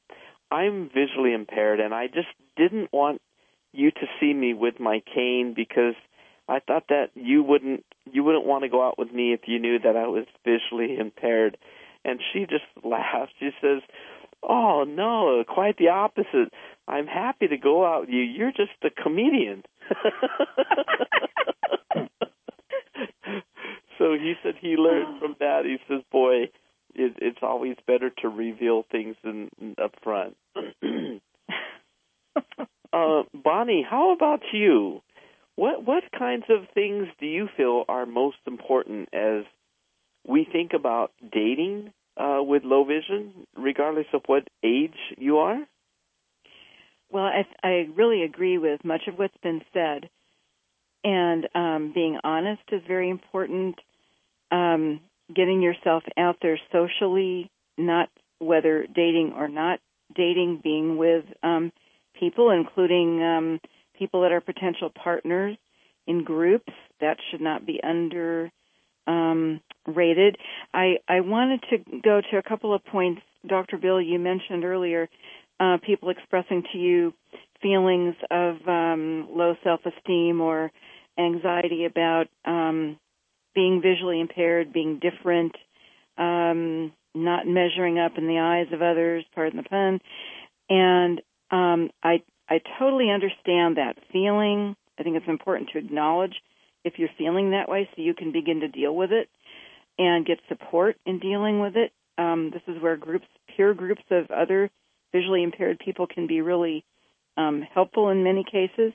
[0.52, 3.22] I'm visually impaired and I just didn't want
[3.72, 5.96] you to see me with my cane because
[6.48, 9.60] I thought that you wouldn't you wouldn't want to go out with me if you
[9.60, 11.58] knew that I was visually impaired.
[12.06, 13.32] And she just laughs.
[13.40, 13.82] She says,
[14.48, 16.54] "Oh no, quite the opposite.
[16.88, 18.22] I'm happy to go out with you.
[18.22, 19.64] You're just a comedian."
[23.98, 25.66] so he said he learned from that.
[25.66, 26.50] He says, "Boy,
[26.94, 29.50] it, it's always better to reveal things in,
[29.82, 30.36] up front."
[32.94, 35.02] uh, Bonnie, how about you?
[35.56, 39.44] What what kinds of things do you feel are most important as
[40.26, 45.60] we think about dating uh, with low vision, regardless of what age you are?
[47.12, 50.10] Well, I, I really agree with much of what's been said,
[51.04, 53.76] and um, being honest is very important.
[54.52, 55.00] Um,
[55.34, 59.80] getting yourself out there socially, not whether dating or not
[60.16, 61.72] dating, being with um,
[62.20, 63.60] people, including um,
[63.98, 65.58] people that are potential partners
[66.08, 66.74] in groups.
[67.00, 68.52] That should not be under
[69.08, 70.38] um, rated.
[70.74, 73.78] I, I wanted to go to a couple of points, Dr.
[73.78, 75.10] Bill, you mentioned earlier
[75.60, 77.14] uh, people expressing to you
[77.62, 80.72] feelings of um, low self esteem or
[81.18, 82.98] anxiety about um,
[83.56, 85.56] being visually impaired, being different,
[86.18, 90.00] um, not measuring up in the eyes of others, pardon the pun.
[90.70, 94.76] And um, I I totally understand that feeling.
[95.00, 96.36] I think it's important to acknowledge
[96.84, 99.30] if you're feeling that way so you can begin to deal with it
[99.98, 101.92] and get support in dealing with it.
[102.18, 104.70] Um, this is where groups, peer groups of other
[105.12, 106.84] visually impaired people can be really
[107.38, 108.94] um, helpful in many cases.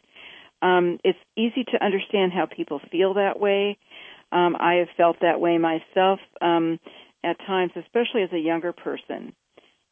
[0.60, 3.78] Um, it's easy to understand how people feel that way.
[4.32, 6.78] Um, I have felt that way myself um,
[7.24, 9.32] at times, especially as a younger person.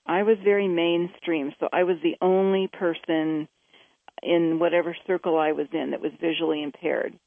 [0.07, 3.49] I was very mainstream, so I was the only person
[4.23, 7.19] in whatever circle I was in that was visually impaired.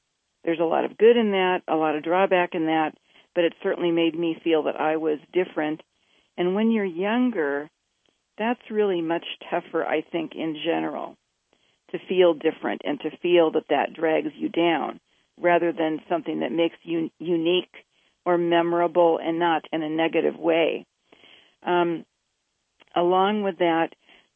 [0.43, 2.91] There's a lot of good in that, a lot of drawback in that,
[3.35, 5.81] but it certainly made me feel that I was different.
[6.37, 7.69] And when you're younger,
[8.37, 11.17] that's really much tougher, I think, in general,
[11.91, 14.99] to feel different and to feel that that drags you down
[15.41, 17.73] rather than something that makes you unique
[18.25, 20.85] or memorable and not in a negative way.
[21.65, 22.05] Um,
[22.95, 23.89] along with that,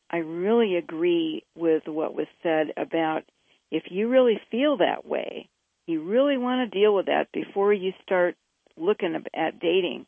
[0.10, 3.24] I really agree with what was said about
[3.72, 5.50] if you really feel that way,
[5.86, 8.36] you really want to deal with that before you start
[8.78, 10.06] looking at dating.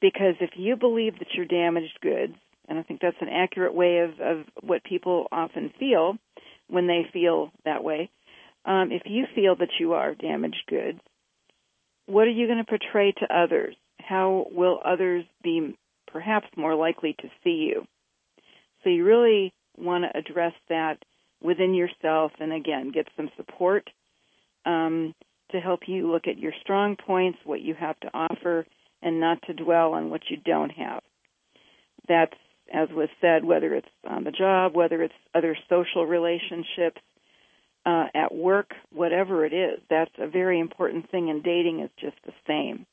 [0.00, 2.34] Because if you believe that you're damaged goods,
[2.68, 6.16] and I think that's an accurate way of, of what people often feel
[6.68, 8.10] when they feel that way,
[8.64, 11.00] um, if you feel that you are damaged goods,
[12.06, 13.74] what are you going to portray to others?
[13.98, 15.76] How will others be
[16.12, 17.86] perhaps more likely to see you?
[18.82, 20.98] So you really want to address that
[21.42, 23.88] within yourself and again, get some support
[24.64, 25.14] um,
[25.50, 28.66] to help you look at your strong points, what you have to offer,
[29.02, 31.02] and not to dwell on what you don't have.
[32.08, 32.36] That's,
[32.72, 37.00] as was said, whether it's on the job, whether it's other social relationships,
[37.86, 39.80] uh, at work, whatever it is.
[39.88, 42.86] That's a very important thing, and dating is just the same.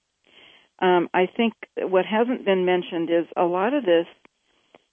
[0.79, 4.05] Um, I think what hasn't been mentioned is a lot of this,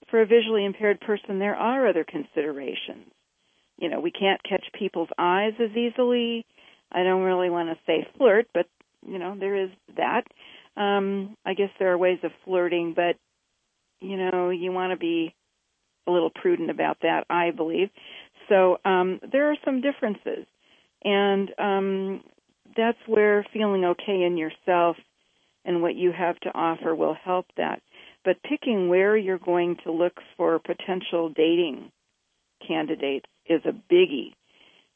[0.09, 3.11] for a visually impaired person, there are other considerations.
[3.77, 6.45] You know, we can't catch people's eyes as easily.
[6.95, 8.67] I don't really want to say flirt, but
[9.05, 10.23] you know, there is that.
[10.77, 13.17] Um, I guess there are ways of flirting, but
[13.99, 15.35] you know, you want to be
[16.07, 17.89] a little prudent about that, I believe.
[18.47, 20.45] So um, there are some differences,
[21.03, 22.23] and um,
[22.77, 24.95] that's where feeling okay in yourself
[25.65, 27.81] and what you have to offer will help that.
[28.23, 31.91] But picking where you're going to look for potential dating
[32.65, 34.33] candidates is a biggie.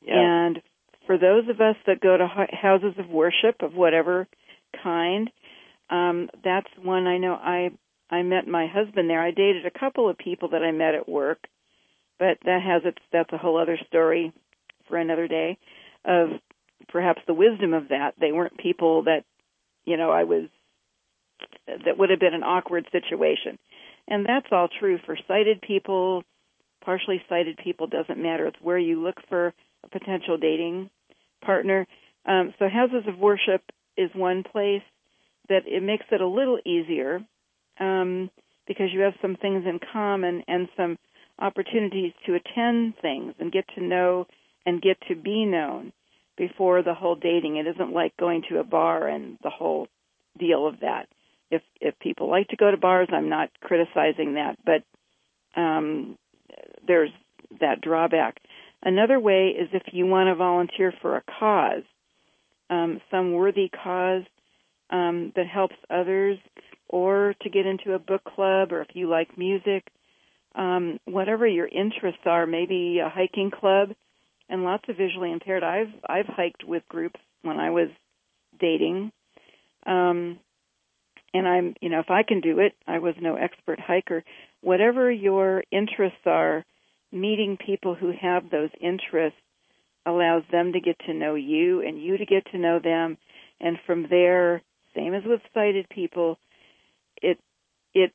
[0.02, 0.14] Yeah.
[0.16, 0.62] And
[1.10, 4.28] for those of us that go to houses of worship of whatever
[4.84, 5.32] kind,
[5.90, 7.72] um, that's one I know I
[8.12, 9.20] I met my husband there.
[9.20, 11.40] I dated a couple of people that I met at work,
[12.20, 14.32] but that has its that's a whole other story
[14.88, 15.58] for another day
[16.06, 16.30] of
[16.90, 18.14] perhaps the wisdom of that.
[18.22, 19.24] They weren't people that
[19.86, 20.44] you know I was
[21.66, 23.58] that would have been an awkward situation.
[24.08, 26.24] And that's all true for sighted people,
[26.86, 28.46] partially sighted people doesn't matter.
[28.46, 30.92] It's where you look for a potential dating
[31.42, 31.88] partner.
[32.26, 33.62] Um, so houses of worship
[33.98, 34.84] is one place
[35.50, 37.22] that it makes it a little easier
[37.80, 38.30] um,
[38.68, 40.98] because you have some things in common and some
[41.40, 44.28] opportunities to attend things and get to know
[44.66, 45.92] and get to be known.
[46.40, 47.58] before the whole dating.
[47.58, 49.88] It isn't like going to a bar and the whole
[50.40, 51.08] deal of that.
[51.52, 54.84] If if people like to go to bars, I'm not criticizing that, but
[55.60, 56.18] um,
[56.88, 57.12] there's
[57.60, 58.40] that drawback.
[58.82, 61.84] Another way is if you want to volunteer for a cause,
[62.70, 64.24] um, some worthy cause
[64.90, 66.38] um, that helps others,
[66.88, 69.86] or to get into a book club, or if you like music,
[70.56, 73.90] um, whatever your interests are, maybe a hiking club,
[74.50, 75.64] and lots of visually impaired.
[75.64, 77.90] I've I've hiked with groups when I was
[78.60, 79.12] dating,
[79.86, 80.40] um,
[81.34, 84.24] and I'm you know if I can do it, I was no expert hiker.
[84.62, 86.66] Whatever your interests are,
[87.12, 89.40] meeting people who have those interests
[90.06, 93.18] allows them to get to know you and you to get to know them,
[93.60, 94.62] and from there,
[94.96, 96.38] same as with sighted people,
[97.22, 97.38] it
[97.94, 98.12] it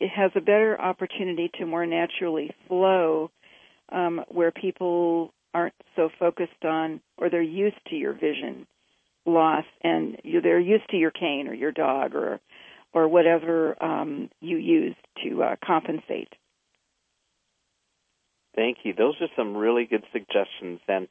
[0.00, 3.30] it has a better opportunity to more naturally flow
[3.90, 8.66] um, where people aren't so focused on or they're used to your vision
[9.26, 12.40] loss and you, they're used to your cane or your dog or
[12.94, 16.32] or whatever um, you use to uh, compensate.
[18.58, 18.92] Thank you.
[18.92, 21.06] Those are some really good suggestions, and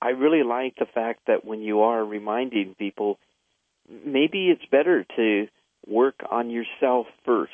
[0.00, 3.18] I really like the fact that when you are reminding people,
[3.88, 5.48] maybe it's better to
[5.88, 7.50] work on yourself first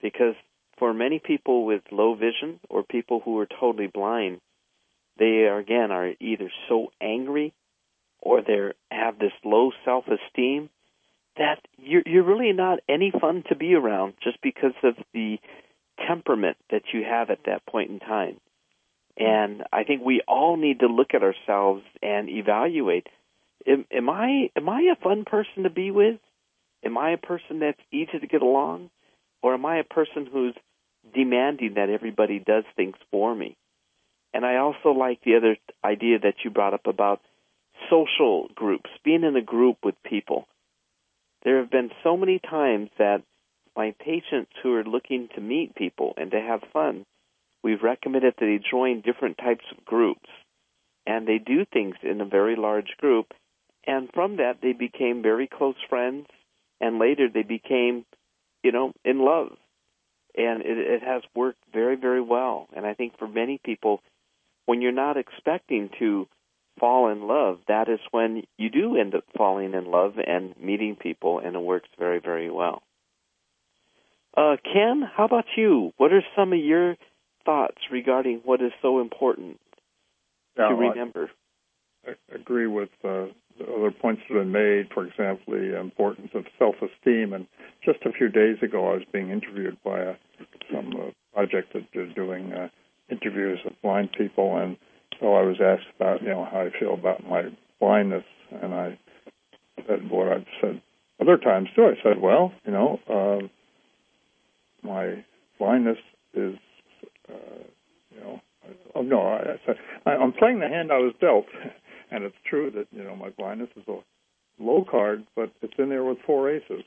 [0.00, 0.36] because
[0.78, 4.40] for many people with low vision or people who are totally blind,
[5.18, 7.52] they are, again are either so angry
[8.22, 10.70] or they have this low self-esteem
[11.36, 15.38] that you're you're really not any fun to be around just because of the
[16.06, 18.38] temperament that you have at that point in time.
[19.18, 19.24] Hmm.
[19.24, 23.06] And I think we all need to look at ourselves and evaluate:
[23.66, 26.20] am, am I am I a fun person to be with?
[26.84, 28.90] Am I a person that's easy to get along?
[29.42, 30.54] Or am I a person who's
[31.14, 33.56] demanding that everybody does things for me?
[34.32, 37.20] And I also like the other idea that you brought up about
[37.90, 40.46] social groups, being in a group with people.
[41.44, 43.22] There have been so many times that
[43.78, 47.06] my patients who are looking to meet people and to have fun,
[47.62, 50.28] we've recommended that they join different types of groups.
[51.06, 53.32] And they do things in a very large group.
[53.86, 56.26] And from that, they became very close friends.
[56.80, 58.04] And later, they became
[58.62, 59.56] you know, in love.
[60.36, 62.68] And it, it has worked very, very well.
[62.74, 64.00] And I think for many people,
[64.66, 66.28] when you're not expecting to
[66.78, 70.96] fall in love, that is when you do end up falling in love and meeting
[70.96, 72.82] people, and it works very, very well.
[74.38, 75.92] Uh, Ken, how about you?
[75.96, 76.94] What are some of your
[77.44, 79.58] thoughts regarding what is so important
[80.56, 81.28] yeah, to remember?
[82.06, 83.26] I, I agree with uh,
[83.60, 87.32] other points that have been made, for example, the importance of self-esteem.
[87.32, 87.48] And
[87.84, 90.14] just a few days ago, I was being interviewed by a,
[90.72, 92.68] some uh, project that is doing uh,
[93.10, 94.76] interviews of blind people, and
[95.18, 97.48] so I was asked about, you know, how I feel about my
[97.80, 98.24] blindness,
[98.62, 98.98] and I
[99.88, 100.80] said what I've said
[101.20, 101.86] other times too.
[101.86, 103.48] I said, well, you know, uh,
[104.82, 105.24] my
[105.58, 105.98] blindness
[106.34, 106.54] is,
[107.28, 107.62] uh,
[108.14, 108.40] you know,
[108.94, 111.46] oh no, I, I I'm playing the hand I was dealt.
[112.10, 113.98] And it's true that you know my blindness is a
[114.58, 116.82] low card, but it's in there with four aces.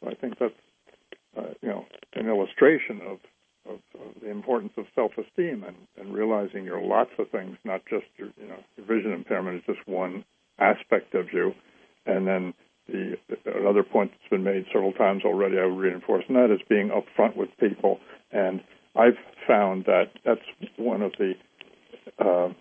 [0.00, 0.52] So I think that's
[1.36, 3.18] uh, you know an illustration of,
[3.66, 8.04] of, of the importance of self-esteem and, and realizing you're lots of things, not just
[8.16, 10.24] your you know your vision impairment is just one
[10.58, 11.54] aspect of you.
[12.06, 12.54] And then
[12.88, 16.60] the another point that's been made several times already, I would reinforce, and that is
[16.68, 18.00] being upfront with people.
[18.32, 18.62] And
[18.96, 20.40] I've found that that's
[20.76, 21.34] one of the
[22.18, 22.52] uh,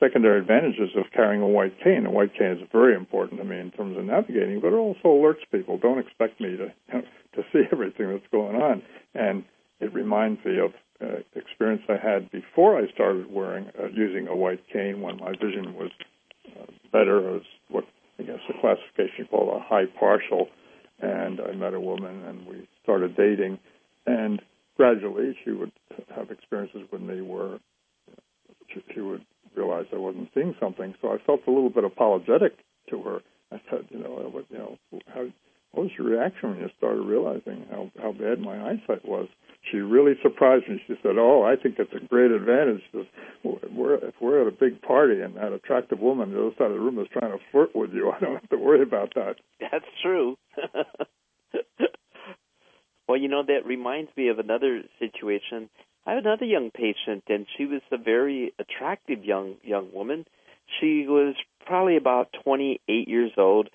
[0.00, 2.06] secondary advantages of carrying a white cane.
[2.06, 5.08] A white cane is very important to me in terms of navigating, but it also
[5.08, 5.78] alerts people.
[5.78, 6.72] Don't expect me to
[7.34, 8.82] to see everything that's going on,
[9.14, 9.44] and
[9.80, 14.34] it reminds me of uh, experience I had before I started wearing uh, using a
[14.34, 15.90] white cane when my vision was
[16.58, 17.20] uh, better.
[17.20, 17.84] Was what
[18.18, 20.48] I guess the classification called a high partial,
[21.00, 23.58] and I met a woman and we started dating,
[24.06, 24.42] and
[24.76, 25.72] gradually she would
[26.14, 27.58] have experiences with me where
[28.72, 29.24] she, she would
[29.58, 30.94] realized I wasn't seeing something.
[31.02, 32.58] So I felt a little bit apologetic
[32.90, 33.20] to her.
[33.50, 34.78] I said, you know, what, you know,
[35.12, 35.26] how,
[35.78, 39.28] what was your reaction when you started realizing how how bad my eyesight was?
[39.70, 40.82] She really surprised me.
[40.88, 42.82] She said, "Oh, I think it's a great advantage.
[42.92, 43.06] That
[43.44, 46.72] we're if we're at a big party and that attractive woman on the other side
[46.72, 49.14] of the room is trying to flirt with you, I don't have to worry about
[49.14, 50.36] that." That's true.
[53.08, 55.70] well, you know that reminds me of another situation
[56.06, 60.24] I have another young patient, and she was a very attractive young young woman.
[60.80, 61.34] She was
[61.66, 63.68] probably about 28 years old,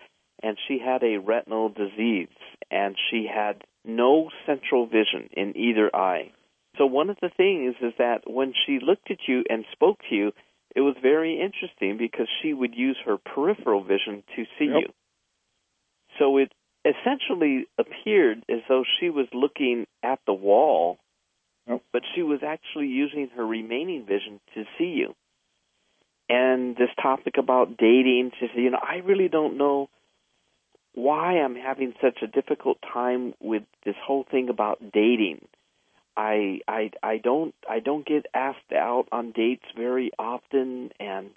[0.43, 2.27] and she had a retinal disease,
[2.69, 6.31] and she had no central vision in either eye.
[6.77, 10.15] So one of the things is that when she looked at you and spoke to
[10.15, 10.31] you,
[10.75, 14.81] it was very interesting because she would use her peripheral vision to see Yep.
[14.81, 14.93] you.
[16.19, 16.51] So it
[16.83, 20.99] essentially appeared as though she was looking at the wall,
[21.67, 21.81] Yep.
[21.91, 25.15] but she was actually using her remaining vision to see you.
[26.29, 29.89] And this topic about dating, she said, you know, I really don't know
[30.93, 35.45] why I'm having such a difficult time with this whole thing about dating.
[36.15, 41.31] I I I don't I don't get asked out on dates very often, and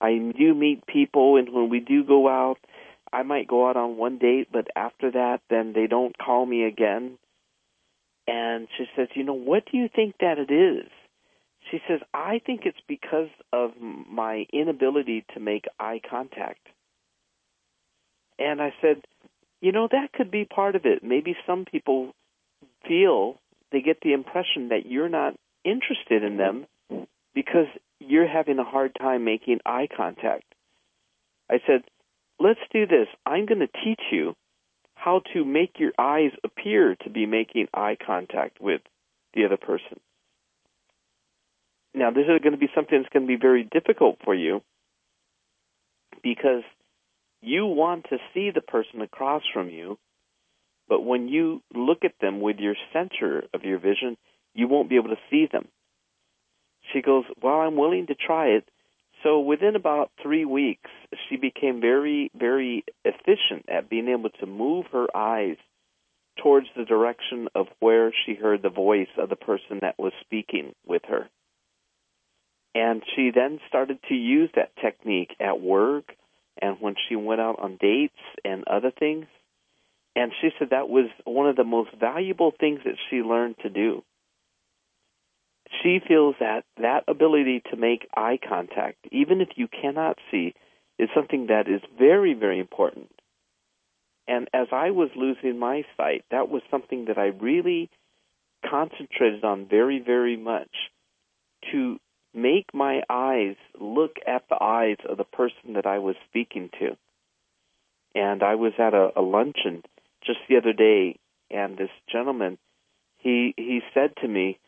[0.00, 2.58] I do meet people, and when we do go out,
[3.12, 6.64] I might go out on one date, but after that, then they don't call me
[6.64, 7.18] again.
[8.26, 10.90] And she says, you know, what do you think that it is?
[11.70, 16.66] She says, I think it's because of my inability to make eye contact.
[18.38, 19.02] And I said,
[19.60, 21.02] you know, that could be part of it.
[21.02, 22.12] Maybe some people
[22.86, 23.40] feel
[23.72, 25.34] they get the impression that you're not
[25.64, 26.66] interested in them
[27.34, 27.66] because
[28.00, 30.44] you're having a hard time making eye contact.
[31.50, 31.82] I said,
[32.38, 33.08] let's do this.
[33.26, 34.34] I'm going to teach you
[34.94, 38.80] how to make your eyes appear to be making eye contact with
[39.34, 40.00] the other person.
[41.94, 44.62] Now, this is going to be something that's going to be very difficult for you
[46.22, 46.62] because
[47.40, 49.98] you want to see the person across from you,
[50.88, 54.16] but when you look at them with your center of your vision,
[54.54, 55.68] you won't be able to see them.
[56.92, 58.68] She goes, Well, I'm willing to try it.
[59.22, 60.90] So within about three weeks,
[61.28, 65.56] she became very, very efficient at being able to move her eyes
[66.42, 70.72] towards the direction of where she heard the voice of the person that was speaking
[70.86, 71.28] with her.
[72.74, 76.14] And she then started to use that technique at work
[76.60, 79.26] and when she went out on dates and other things.
[80.16, 83.70] And she said that was one of the most valuable things that she learned to
[83.70, 84.02] do.
[85.82, 90.54] She feels that that ability to make eye contact, even if you cannot see,
[90.98, 93.10] is something that is very, very important.
[94.26, 97.90] And as I was losing my sight, that was something that I really
[98.68, 100.70] concentrated on very, very much
[101.72, 101.98] to
[102.42, 106.96] make my eyes look at the eyes of the person that I was speaking to.
[108.14, 109.82] And I was at a, a luncheon
[110.24, 111.18] just the other day,
[111.50, 112.58] and this gentleman,
[113.18, 114.58] he he said to me,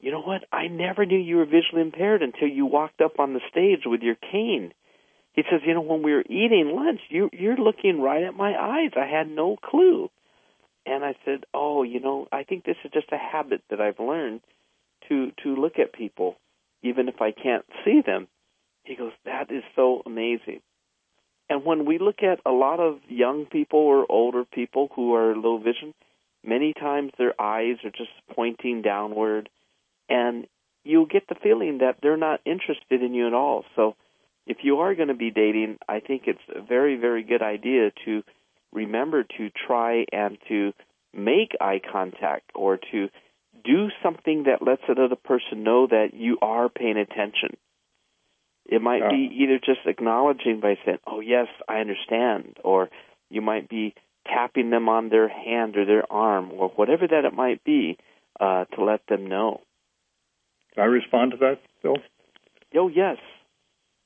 [0.00, 0.44] "You know what?
[0.52, 4.02] I never knew you were visually impaired until you walked up on the stage with
[4.02, 4.72] your cane."
[5.32, 8.54] He says, "You know, when we were eating lunch, you you're looking right at my
[8.60, 8.90] eyes.
[8.96, 10.10] I had no clue."
[10.84, 14.00] And I said, "Oh, you know, I think this is just a habit that I've
[14.00, 14.40] learned
[15.08, 16.36] to to look at people
[16.82, 18.28] even if I can't see them.
[18.84, 20.60] He goes, That is so amazing.
[21.50, 25.34] And when we look at a lot of young people or older people who are
[25.34, 25.94] low vision,
[26.44, 29.48] many times their eyes are just pointing downward,
[30.08, 30.46] and
[30.84, 33.64] you get the feeling that they're not interested in you at all.
[33.76, 33.96] So
[34.46, 37.92] if you are going to be dating, I think it's a very, very good idea
[38.04, 38.22] to
[38.72, 40.72] remember to try and to
[41.14, 43.08] make eye contact or to
[43.64, 47.56] do something that lets another person know that you are paying attention.
[48.66, 49.10] It might Yeah.
[49.10, 52.90] be either just acknowledging by saying, "Oh yes, I understand," or
[53.30, 53.94] you might be
[54.26, 57.96] tapping them on their hand or their arm or whatever that it might be
[58.40, 59.62] uh, to let them know.
[60.74, 61.96] Can I respond to that, Bill?
[62.74, 63.16] Oh yes,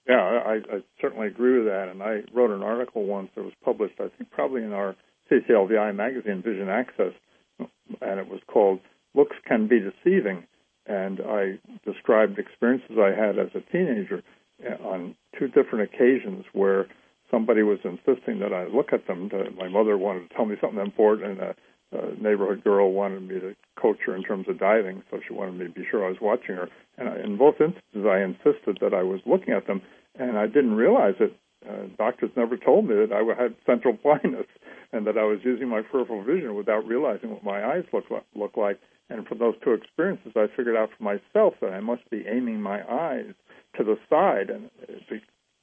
[0.08, 1.88] Yeah, I, I certainly agree with that.
[1.88, 4.96] And I wrote an article once that was published, I think, probably in our
[5.30, 7.12] CCLVI magazine, Vision Access,
[7.58, 8.80] and it was called
[9.14, 10.44] "Looks Can Be Deceiving."
[10.86, 14.22] And I described experiences I had as a teenager
[14.64, 16.86] uh, on two different occasions where
[17.30, 19.30] somebody was insisting that I look at them.
[19.56, 21.54] My mother wanted to tell me something important, and a,
[21.92, 25.58] a neighborhood girl wanted me to coach her in terms of diving, so she wanted
[25.58, 26.68] me to be sure I was watching her.
[26.98, 29.80] And I, in both instances, I insisted that I was looking at them,
[30.18, 31.34] and I didn't realize it.
[31.68, 34.46] Uh, doctors never told me that I had central blindness
[34.92, 38.24] and that I was using my peripheral vision without realizing what my eyes looked like,
[38.34, 38.78] look like.
[39.12, 42.60] And from those two experiences, I figured out for myself that I must be aiming
[42.62, 43.34] my eyes
[43.76, 44.70] to the side, and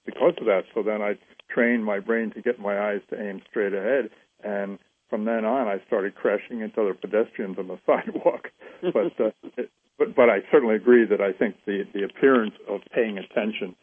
[0.06, 1.14] because of that, so then I
[1.50, 4.10] trained my brain to get my eyes to aim straight ahead.
[4.44, 4.80] And
[5.10, 8.50] from then on, I started crashing into other pedestrians on the sidewalk.
[8.82, 12.82] but uh, it, but but I certainly agree that I think the the appearance of
[12.94, 13.76] paying attention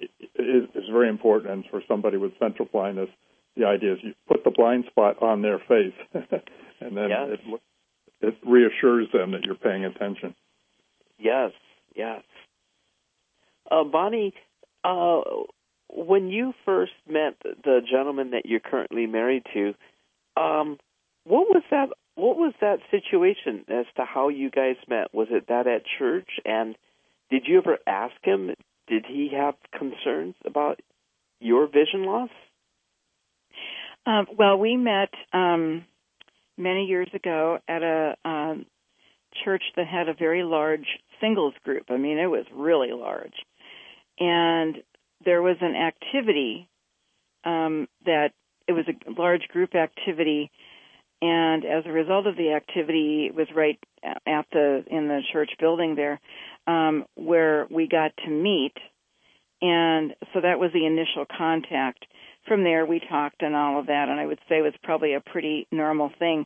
[0.00, 1.52] is, is very important.
[1.52, 3.10] And for somebody with central blindness,
[3.56, 5.94] the idea is you put the blind spot on their face,
[6.80, 7.28] and then Yes.
[7.32, 7.60] it lo-
[8.22, 10.34] it reassures them that you're paying attention.
[11.18, 11.52] yes,
[11.94, 12.22] yes.
[13.70, 14.34] Uh, Bonnie,
[14.84, 15.20] uh,
[15.88, 19.74] when you first met the gentleman that you're currently married to,
[20.36, 20.78] um,
[21.24, 21.88] what was that?
[22.14, 25.14] What was that situation as to how you guys met?
[25.14, 26.28] Was it that at church?
[26.44, 26.76] And
[27.30, 28.54] did you ever ask him?
[28.86, 30.80] did he have concerns about
[31.40, 32.30] your vision loss?
[34.04, 35.84] Um, well, we met um,
[36.56, 38.66] many years ago at a um,
[39.44, 40.86] church that had a very large
[41.20, 41.84] singles group.
[41.90, 43.34] I mean, it was really large,
[44.18, 44.76] and
[45.24, 46.68] there was an activity
[47.44, 48.30] um, that
[48.68, 50.50] it was a large group activity,
[51.20, 55.50] and as a result of the activity, it was right at the in the church
[55.58, 56.20] building there
[56.66, 58.74] um, where we got to meet,
[59.60, 62.04] and so that was the initial contact.
[62.46, 65.14] From there, we talked and all of that, and I would say it was probably
[65.14, 66.44] a pretty normal thing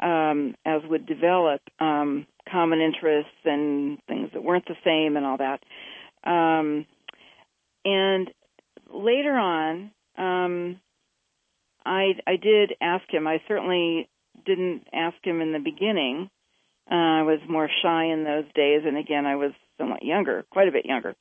[0.00, 5.38] um, as would develop um, common interests and things that weren't the same and all
[5.38, 5.60] that.
[6.28, 6.86] Um,
[7.84, 8.30] and
[8.92, 10.80] later on, um,
[11.84, 13.26] I I did ask him.
[13.26, 14.08] I certainly
[14.44, 16.28] didn't ask him in the beginning.
[16.90, 20.68] Uh, I was more shy in those days, and again, I was somewhat younger, quite
[20.68, 21.14] a bit younger.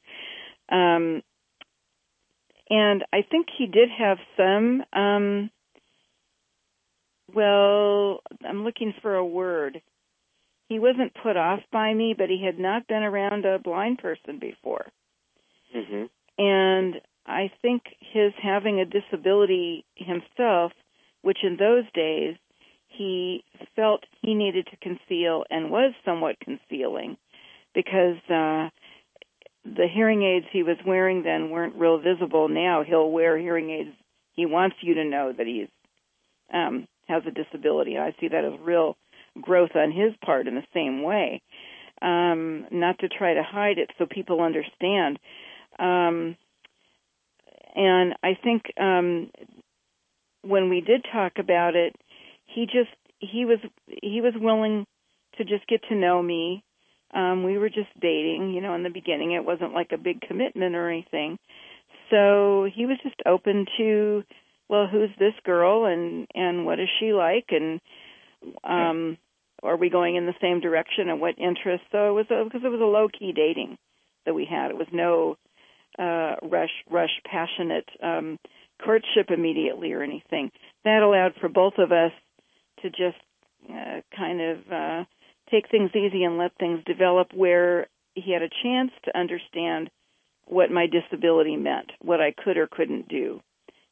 [0.69, 1.21] Um,
[2.69, 5.49] and I think he did have some um,
[7.33, 9.81] well, I'm looking for a word.
[10.69, 14.39] He wasn't put off by me, but he had not been around a blind person
[14.39, 14.85] before.
[15.75, 16.05] Mm-hmm.
[16.37, 16.95] And
[17.25, 20.71] I think his having a disability himself,
[21.21, 22.35] which in those days
[22.87, 23.43] he
[23.75, 27.17] felt he needed to conceal and was somewhat concealing
[27.73, 28.69] because uh
[29.65, 32.47] the hearing aids he was wearing then weren't real visible.
[32.47, 33.95] Now he'll wear hearing aids.
[34.33, 35.67] He wants you to know that he's
[36.53, 37.97] um has a disability.
[37.97, 38.97] I see that as real
[39.41, 41.41] growth on his part in the same way.
[42.01, 45.17] Um, not to try to hide it so people understand.
[45.79, 46.35] Um,
[47.75, 49.31] and I think um,
[50.41, 51.95] when we did talk about it,
[52.45, 52.89] he just
[53.19, 54.85] he was he was willing
[55.37, 56.63] to just get to know me.
[57.15, 59.31] Um, we were just dating, you know, in the beginning.
[59.31, 61.39] It wasn't like a big commitment or anything.
[62.11, 64.23] So he was just open to
[64.67, 67.79] well, who's this girl and and what is she like and
[68.63, 69.17] um
[69.63, 71.87] are we going in the same direction and what interests?
[71.91, 73.77] So it was because it was a low key dating
[74.25, 74.71] that we had.
[74.71, 75.37] It was no
[75.97, 78.37] uh rush rush passionate um
[78.83, 80.51] courtship immediately or anything.
[80.83, 82.11] That allowed for both of us
[82.81, 83.17] to just
[83.69, 85.03] uh, kind of uh
[85.49, 89.89] take things easy and let things develop where he had a chance to understand
[90.45, 93.41] what my disability meant, what I could or couldn't do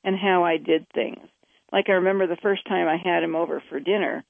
[0.03, 1.27] and how I did things.
[1.71, 4.23] Like I remember the first time I had him over for dinner,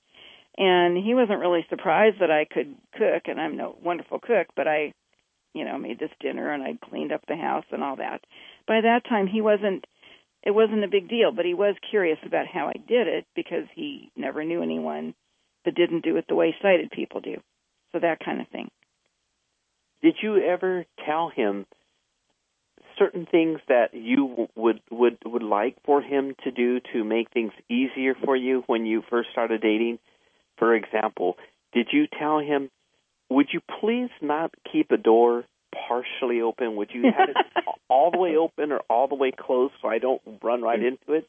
[0.57, 4.67] and he wasn't really surprised that I could cook, and I'm no wonderful cook, but
[4.67, 4.93] I,
[5.53, 8.21] you know, made this dinner and I cleaned up the house and all that.
[8.67, 9.85] By that time, he wasn't.
[10.45, 13.63] It wasn't a big deal, but he was curious about how I did it because
[13.75, 15.15] he never knew anyone
[15.65, 17.37] that didn't do it the way sighted people do.
[17.91, 18.69] So that kind of thing.
[20.01, 21.65] Did you ever tell him
[22.97, 27.51] certain things that you would would would like for him to do to make things
[27.69, 29.99] easier for you when you first started dating?
[30.57, 31.37] For example,
[31.73, 32.69] did you tell him,
[33.29, 35.45] "Would you please not keep a door
[35.87, 36.75] partially open?
[36.75, 37.37] Would you have it
[37.89, 41.13] all the way open or all the way closed so I don't run right into
[41.13, 41.27] it?"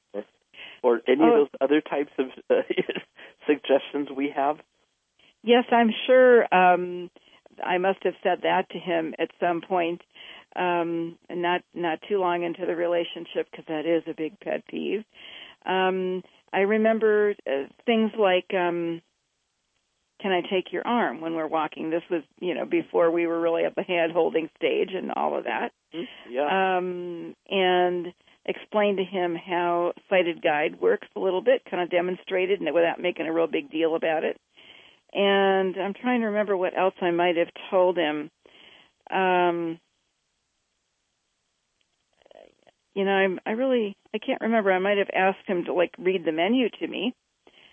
[0.83, 1.27] Or any oh.
[1.27, 2.63] of those other types of uh,
[3.47, 4.57] suggestions we have?
[5.43, 6.43] Yes, I'm sure.
[6.55, 7.11] Um,
[7.63, 10.01] I must have said that to him at some point
[10.57, 15.05] um, not not too long into the relationship because that is a big pet peeve.
[15.67, 19.03] Um, I remember uh, things like, um,
[20.21, 23.41] "Can I take your arm when we're walking?" This was, you know, before we were
[23.41, 25.73] really at the hand holding stage and all of that.
[25.95, 26.33] Mm-hmm.
[26.33, 26.77] Yeah.
[26.77, 28.15] Um, and
[28.47, 33.01] explained to him how sighted guide works a little bit, kind of demonstrated, and without
[33.01, 34.37] making a real big deal about it.
[35.13, 38.31] And I'm trying to remember what else I might have told him.
[39.11, 39.79] Um,
[42.95, 44.73] you know, I'm, I really, I can't remember.
[44.73, 47.15] I might have asked him to like read the menu to me.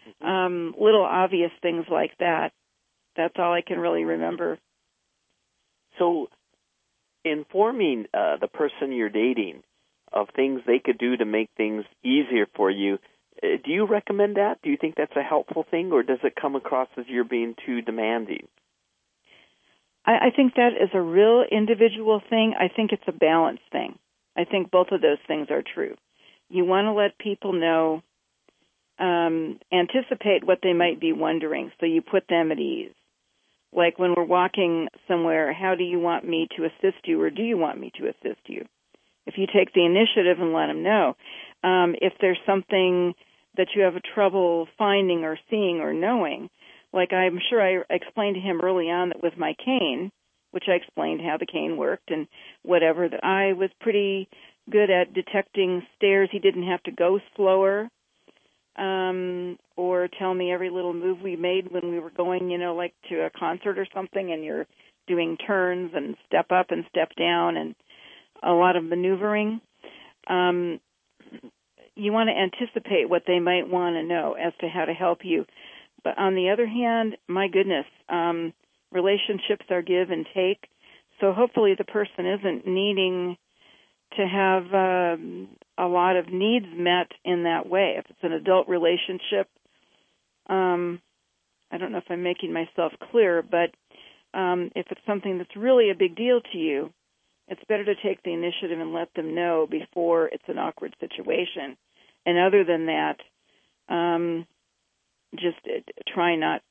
[0.07, 0.27] Mm-hmm.
[0.27, 2.51] Um, little obvious things like that.
[3.15, 4.57] That's all I can really remember.
[5.99, 6.27] So,
[7.25, 9.61] informing uh, the person you're dating
[10.11, 12.97] of things they could do to make things easier for you,
[13.43, 14.61] uh, do you recommend that?
[14.61, 17.55] Do you think that's a helpful thing, or does it come across as you're being
[17.65, 18.47] too demanding?
[20.05, 22.53] I, I think that is a real individual thing.
[22.59, 23.97] I think it's a balance thing.
[24.35, 25.95] I think both of those things are true.
[26.49, 28.01] You want to let people know,
[28.99, 32.93] um, anticipate what they might be wondering, so you put them at ease.
[33.73, 37.41] Like when we're walking somewhere, how do you want me to assist you, or do
[37.41, 38.65] you want me to assist you?
[39.25, 41.15] If you take the initiative and let them know,
[41.63, 43.13] um, if there's something
[43.57, 46.49] that you have trouble finding or seeing or knowing,
[46.93, 50.11] like I'm sure I explained to him early on that with my cane,
[50.51, 52.27] which I explained how the cane worked and
[52.63, 53.07] whatever.
[53.07, 54.27] That I was pretty
[54.69, 56.29] good at detecting stairs.
[56.31, 57.89] He didn't have to go slower
[58.77, 62.73] um or tell me every little move we made when we were going, you know,
[62.73, 64.65] like to a concert or something and you're
[65.07, 67.75] doing turns and step up and step down and
[68.43, 69.61] a lot of maneuvering.
[70.27, 70.79] Um
[71.95, 75.19] you want to anticipate what they might want to know as to how to help
[75.23, 75.45] you.
[76.03, 78.53] But on the other hand, my goodness, um
[78.91, 80.67] relationships are give and take.
[81.19, 83.37] So hopefully the person isn't needing
[84.17, 87.95] to have um, a lot of needs met in that way.
[87.97, 89.47] If it's an adult relationship,
[90.49, 91.01] um,
[91.71, 93.71] I don't know if I'm making myself clear, but
[94.37, 96.91] um, if it's something that's really a big deal to you,
[97.47, 101.77] it's better to take the initiative and let them know before it's an awkward situation.
[102.25, 103.17] And other than that,
[103.89, 104.45] um,
[105.35, 105.81] just uh,
[106.13, 106.61] try not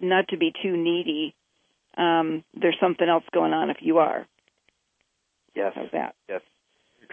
[0.00, 1.34] not to be too needy.
[1.96, 4.26] Um, there's something else going on if you are.
[5.54, 5.72] Yes.
[5.74, 6.14] How's that?
[6.28, 6.42] Yes.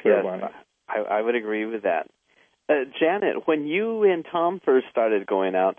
[0.02, 0.24] Clear, yes.
[0.24, 0.54] Bonnie.
[0.90, 2.10] I, I would agree with that.
[2.70, 5.78] Uh, Janet, when you and Tom first started going out,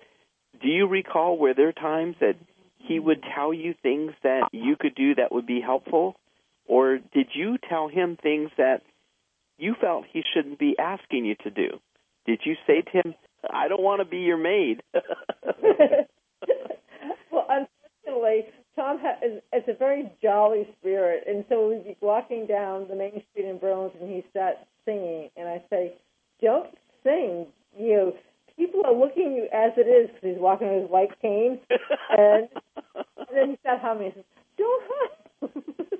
[0.62, 2.36] do you recall were there times that
[2.78, 6.16] he would tell you things that you could do that would be helpful?
[6.66, 8.82] Or did you tell him things that
[9.58, 11.80] you felt he shouldn't be asking you to do?
[12.26, 13.14] Did you say to him,
[13.50, 14.82] I don't want to be your maid?
[17.30, 18.46] well, unfortunately,
[18.76, 22.96] Tom ha- is, is a very jolly spirit, and so we'd be walking down the
[22.96, 25.94] main street in Burlington, and he starts singing, and I say,
[26.42, 26.70] "Don't
[27.02, 27.46] sing,
[27.78, 28.14] you."
[28.56, 31.58] People are looking at you as it is because he's walking with his white cane,
[32.10, 32.48] and,
[32.94, 34.12] and then he starts humming.
[34.12, 34.24] He says,
[34.58, 35.50] "Don't hum."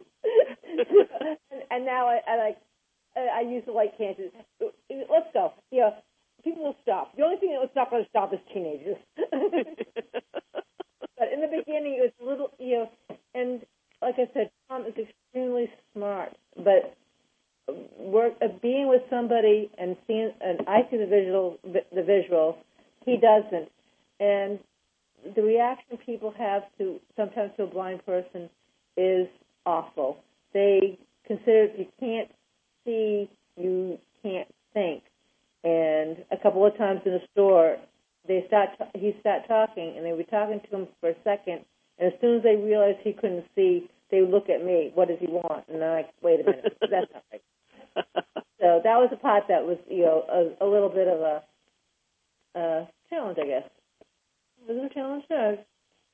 [1.51, 2.59] and, and now I, I like
[3.17, 4.31] I use the white cane to
[5.11, 5.53] let's go.
[5.71, 5.95] You know,
[6.43, 7.17] people will stop.
[7.17, 8.97] The only thing that will stop going to stop is teenagers.
[9.17, 9.31] but
[11.33, 12.91] in the beginning, it was a little, you know,
[13.35, 13.65] and
[14.03, 16.37] like I said, Tom is extremely smart.
[16.57, 16.97] But
[17.99, 22.59] work, uh, being with somebody and seeing, and I see the visual, the visual,
[23.05, 23.71] he doesn't.
[24.21, 24.61] And
[25.35, 28.51] the reaction people have to sometimes to a blind person
[28.97, 29.27] is
[29.67, 30.19] awful.
[30.53, 32.31] They consider you can't
[32.85, 35.03] see, you can't think.
[35.63, 37.79] And a couple of times in the store,
[38.27, 41.65] they start he start talking, and they were talking to him for a second.
[41.99, 44.91] And as soon as they realized he couldn't see, they would look at me.
[44.95, 45.65] What does he want?
[45.69, 47.43] And I'm like, wait a minute, that's not right.
[48.61, 50.25] so that was a part that was, you know,
[50.61, 51.43] a, a little bit of a
[52.59, 53.71] uh, challenge, I guess.
[54.69, 55.25] Was it a challenge?
[55.31, 55.59] No.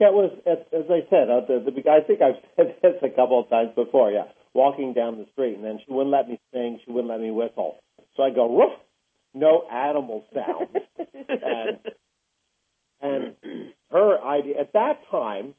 [0.01, 2.95] Yeah, it was, as, as I said, uh, the, the, I think I've said this
[3.03, 4.23] a couple of times before, yeah.
[4.55, 7.29] Walking down the street, and then she wouldn't let me sing, she wouldn't let me
[7.29, 7.77] whistle.
[8.17, 8.73] So I go, woof,
[9.35, 10.75] no animal sounds.
[11.17, 11.79] and,
[12.99, 13.35] and
[13.91, 15.53] her idea, at that time,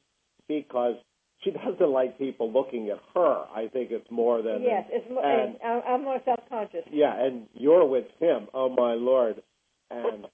[0.49, 0.97] because
[1.45, 4.63] she doesn't like people looking at her, I think it's more than.
[4.63, 6.83] Yes, it's more, and, and I'm more self conscious.
[6.91, 9.41] Yeah, and you're with him, oh my lord.
[9.89, 10.27] And,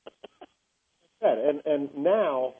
[1.20, 2.54] and, and now,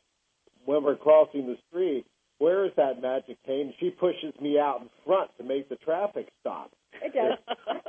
[0.68, 2.04] when we're crossing the street,
[2.36, 3.72] where is that magic cane?
[3.80, 6.70] She pushes me out in front to make the traffic stop.
[7.02, 7.38] It does.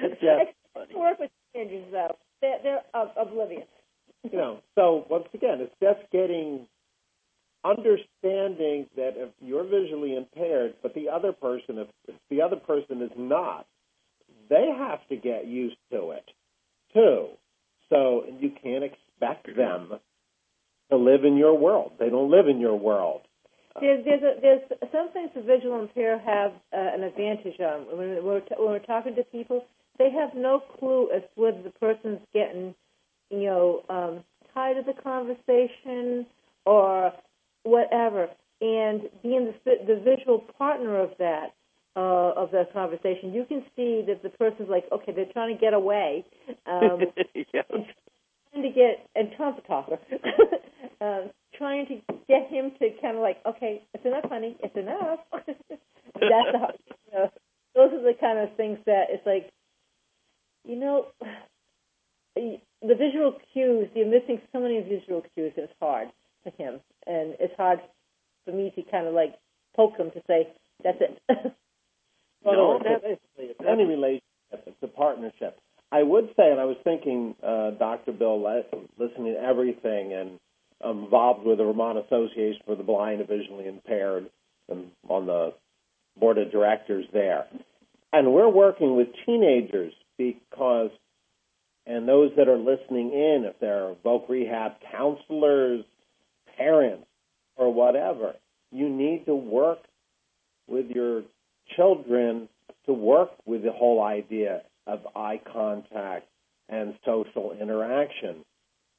[0.00, 2.16] It's just, It's work with teenagers, though.
[2.40, 3.66] They're, they're oblivious.
[4.22, 6.68] you know, so once again, it's just getting
[7.64, 13.02] understanding that if you're visually impaired, but the other person, if, if the other person
[13.02, 13.66] is not,
[14.48, 16.30] they have to get used to it
[16.94, 17.30] too.
[17.90, 19.98] So you can't expect them
[20.90, 21.92] to live in your world.
[21.98, 23.22] They don't live in your world.
[23.80, 24.62] There's, there's, a, there's
[24.92, 27.86] some things the visual impaired have uh, an advantage on.
[27.96, 29.64] When we're, t- when we're talking to people,
[29.98, 32.74] they have no clue as to whether the person's getting,
[33.30, 34.24] you know, um,
[34.54, 36.26] tired of the conversation
[36.64, 37.12] or
[37.62, 38.28] whatever.
[38.60, 41.54] And being the, the visual partner of that,
[41.94, 45.60] uh, of that conversation, you can see that the person's like, okay, they're trying to
[45.60, 46.24] get away.
[46.66, 47.00] Um,
[47.34, 47.64] yes.
[47.70, 47.86] trying
[48.62, 49.98] to get, and Tom's a talker,
[51.00, 55.20] um, trying to get him to kind of like, okay, it's enough, honey, it's enough.
[55.32, 56.68] That's the,
[57.06, 57.30] you know,
[57.74, 59.50] those are the kind of things that it's like,
[60.64, 61.06] you know,
[62.36, 66.08] the visual cues, you're missing so many visual cues, it's hard
[66.44, 66.80] for him.
[67.06, 67.80] And it's hard
[68.44, 69.34] for me to kind of like
[69.74, 70.48] poke him to say,
[70.82, 71.20] that's it.
[72.44, 74.22] Well, No, it's, it's, it's any relationship.
[74.52, 75.58] It's a partnership.
[75.90, 78.12] I would say, and I was thinking, uh, Dr.
[78.12, 78.42] Bill,
[78.98, 80.40] listening to everything and
[80.80, 84.30] I'm involved with the Vermont Association for the Blind and Visually Impaired
[84.68, 85.52] and on the
[86.18, 87.46] board of directors there.
[88.12, 90.90] And we're working with teenagers because,
[91.86, 95.84] and those that are listening in, if they're voc rehab counselors,
[96.56, 97.06] parents,
[97.56, 98.34] or whatever,
[98.70, 99.80] you need to work
[100.68, 101.22] with your
[101.76, 102.48] children
[102.86, 106.26] to work with the whole idea of eye contact
[107.08, 108.44] social interaction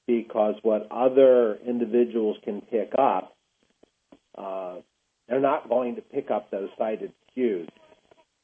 [0.08, 3.36] because what other individuals can pick up,
[4.36, 4.78] uh,
[5.28, 7.70] they're not going to pick up those sighted cues.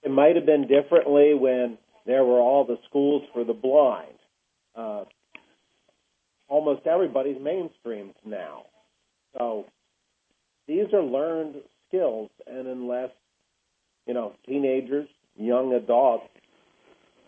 [0.04, 4.14] It might have been differently when there were all the schools for the blind.
[4.76, 5.06] Uh,
[6.48, 8.66] almost everybody's mainstreamed now.
[9.38, 9.66] So
[10.68, 11.56] these are learned
[11.88, 13.10] skills, and unless
[14.06, 16.30] you know teenagers, young adults,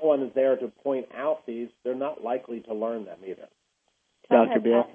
[0.07, 3.47] one is there to point out these, they're not likely to learn them either.
[4.29, 4.59] Dr.
[4.59, 4.85] Bill.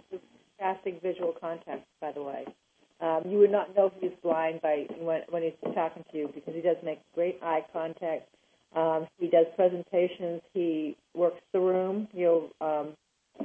[0.58, 2.44] Fantastic visual contact, by the way.
[3.00, 6.54] Um, you would not know he's blind by when, when he's talking to you because
[6.54, 8.28] he does make great eye contact.
[8.76, 10.40] Um, he does presentations.
[10.54, 12.08] He works the room.
[12.12, 12.96] You know, um,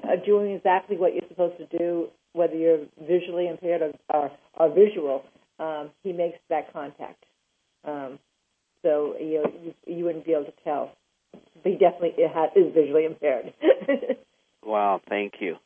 [0.04, 4.74] uh, doing exactly what you're supposed to do, whether you're visually impaired or, or, or
[4.74, 5.24] visual.
[5.60, 7.24] Um, he makes that contact.
[7.84, 8.20] Um,
[8.84, 10.92] so you, know, you you wouldn't be able to tell.
[11.68, 12.24] But he definitely
[12.62, 13.54] is visually impaired.
[14.64, 15.58] wow, thank you.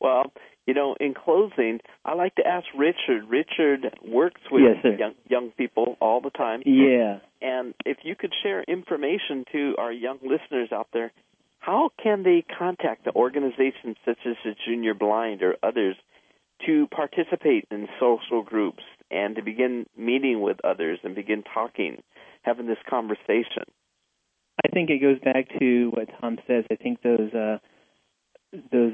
[0.00, 0.32] Well,
[0.66, 3.28] you know, in closing, I like to ask Richard.
[3.28, 6.62] Richard works with yes, young young people all the time.
[6.64, 7.18] Yeah.
[7.42, 11.12] And if you could share information to our young listeners out there,
[11.58, 15.96] how can they contact the organizations such as the Junior Blind or others
[16.66, 22.02] to participate in social groups and to begin meeting with others and begin talking,
[22.42, 23.64] having this conversation?
[24.64, 26.64] I think it goes back to what Tom says.
[26.70, 27.58] I think those uh,
[28.72, 28.92] those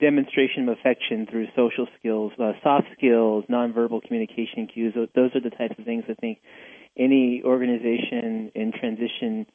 [0.00, 4.94] demonstration of affection through social skills, uh, soft skills, nonverbal communication cues.
[4.94, 6.38] Those are the types of things I think
[6.96, 9.46] any organization in transition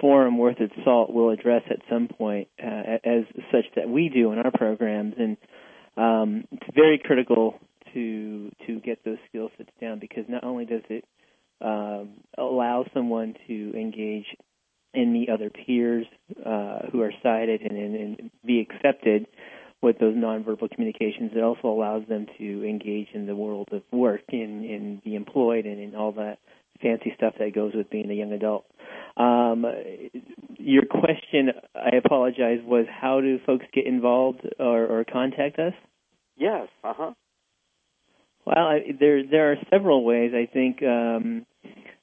[0.00, 4.32] forum worth its salt will address at some point, uh, as such that we do
[4.32, 5.36] in our programs, and
[5.96, 7.58] um, it's very critical
[7.94, 11.04] to to get those skill sets down because not only does it
[11.60, 14.26] um, allow someone to engage
[14.94, 16.06] and meet other peers
[16.44, 19.26] uh, who are sighted and, and, and be accepted
[19.82, 21.32] with those nonverbal communications.
[21.34, 25.66] It also allows them to engage in the world of work and, and be employed
[25.66, 26.38] and in all that
[26.82, 28.66] fancy stuff that goes with being a young adult.
[29.16, 29.64] Um,
[30.58, 35.72] your question, I apologize, was how do folks get involved or, or contact us?
[36.36, 36.68] Yes.
[36.84, 37.12] Uh huh.
[38.46, 40.32] Well, I, there there are several ways.
[40.32, 41.46] I think um,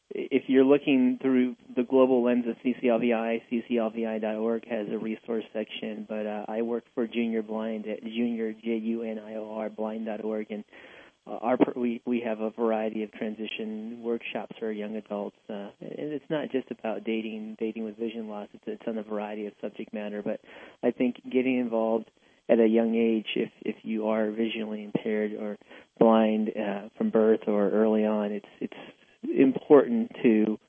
[0.10, 6.06] if you're looking through the global lens of CCLVI, CCLVI.org has a resource section.
[6.08, 9.70] But uh, I work for Junior Blind at Junior J U N I O R
[9.70, 10.66] Blind.org, and
[11.26, 16.12] uh, our we we have a variety of transition workshops for young adults, uh, and
[16.12, 18.50] it's not just about dating dating with vision loss.
[18.54, 20.42] It's it's on a variety of subject matter, but
[20.84, 22.12] I think getting involved
[22.50, 25.58] at a young age, if if you are visually impaired or
[26.00, 30.60] blind uh, from birth or early on, it's it's important to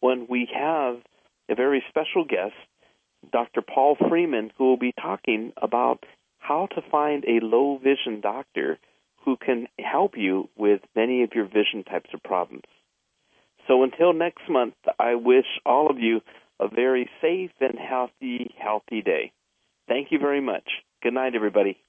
[0.00, 0.96] when we have
[1.48, 2.52] a very special guest,
[3.32, 3.62] Dr.
[3.62, 6.04] Paul Freeman, who will be talking about
[6.38, 8.80] how to find a low vision doctor
[9.24, 12.64] who can help you with many of your vision types of problems.
[13.68, 16.20] So until next month, I wish all of you
[16.62, 19.32] a very safe and healthy, healthy day.
[19.88, 20.68] Thank you very much.
[21.02, 21.81] Good night, everybody.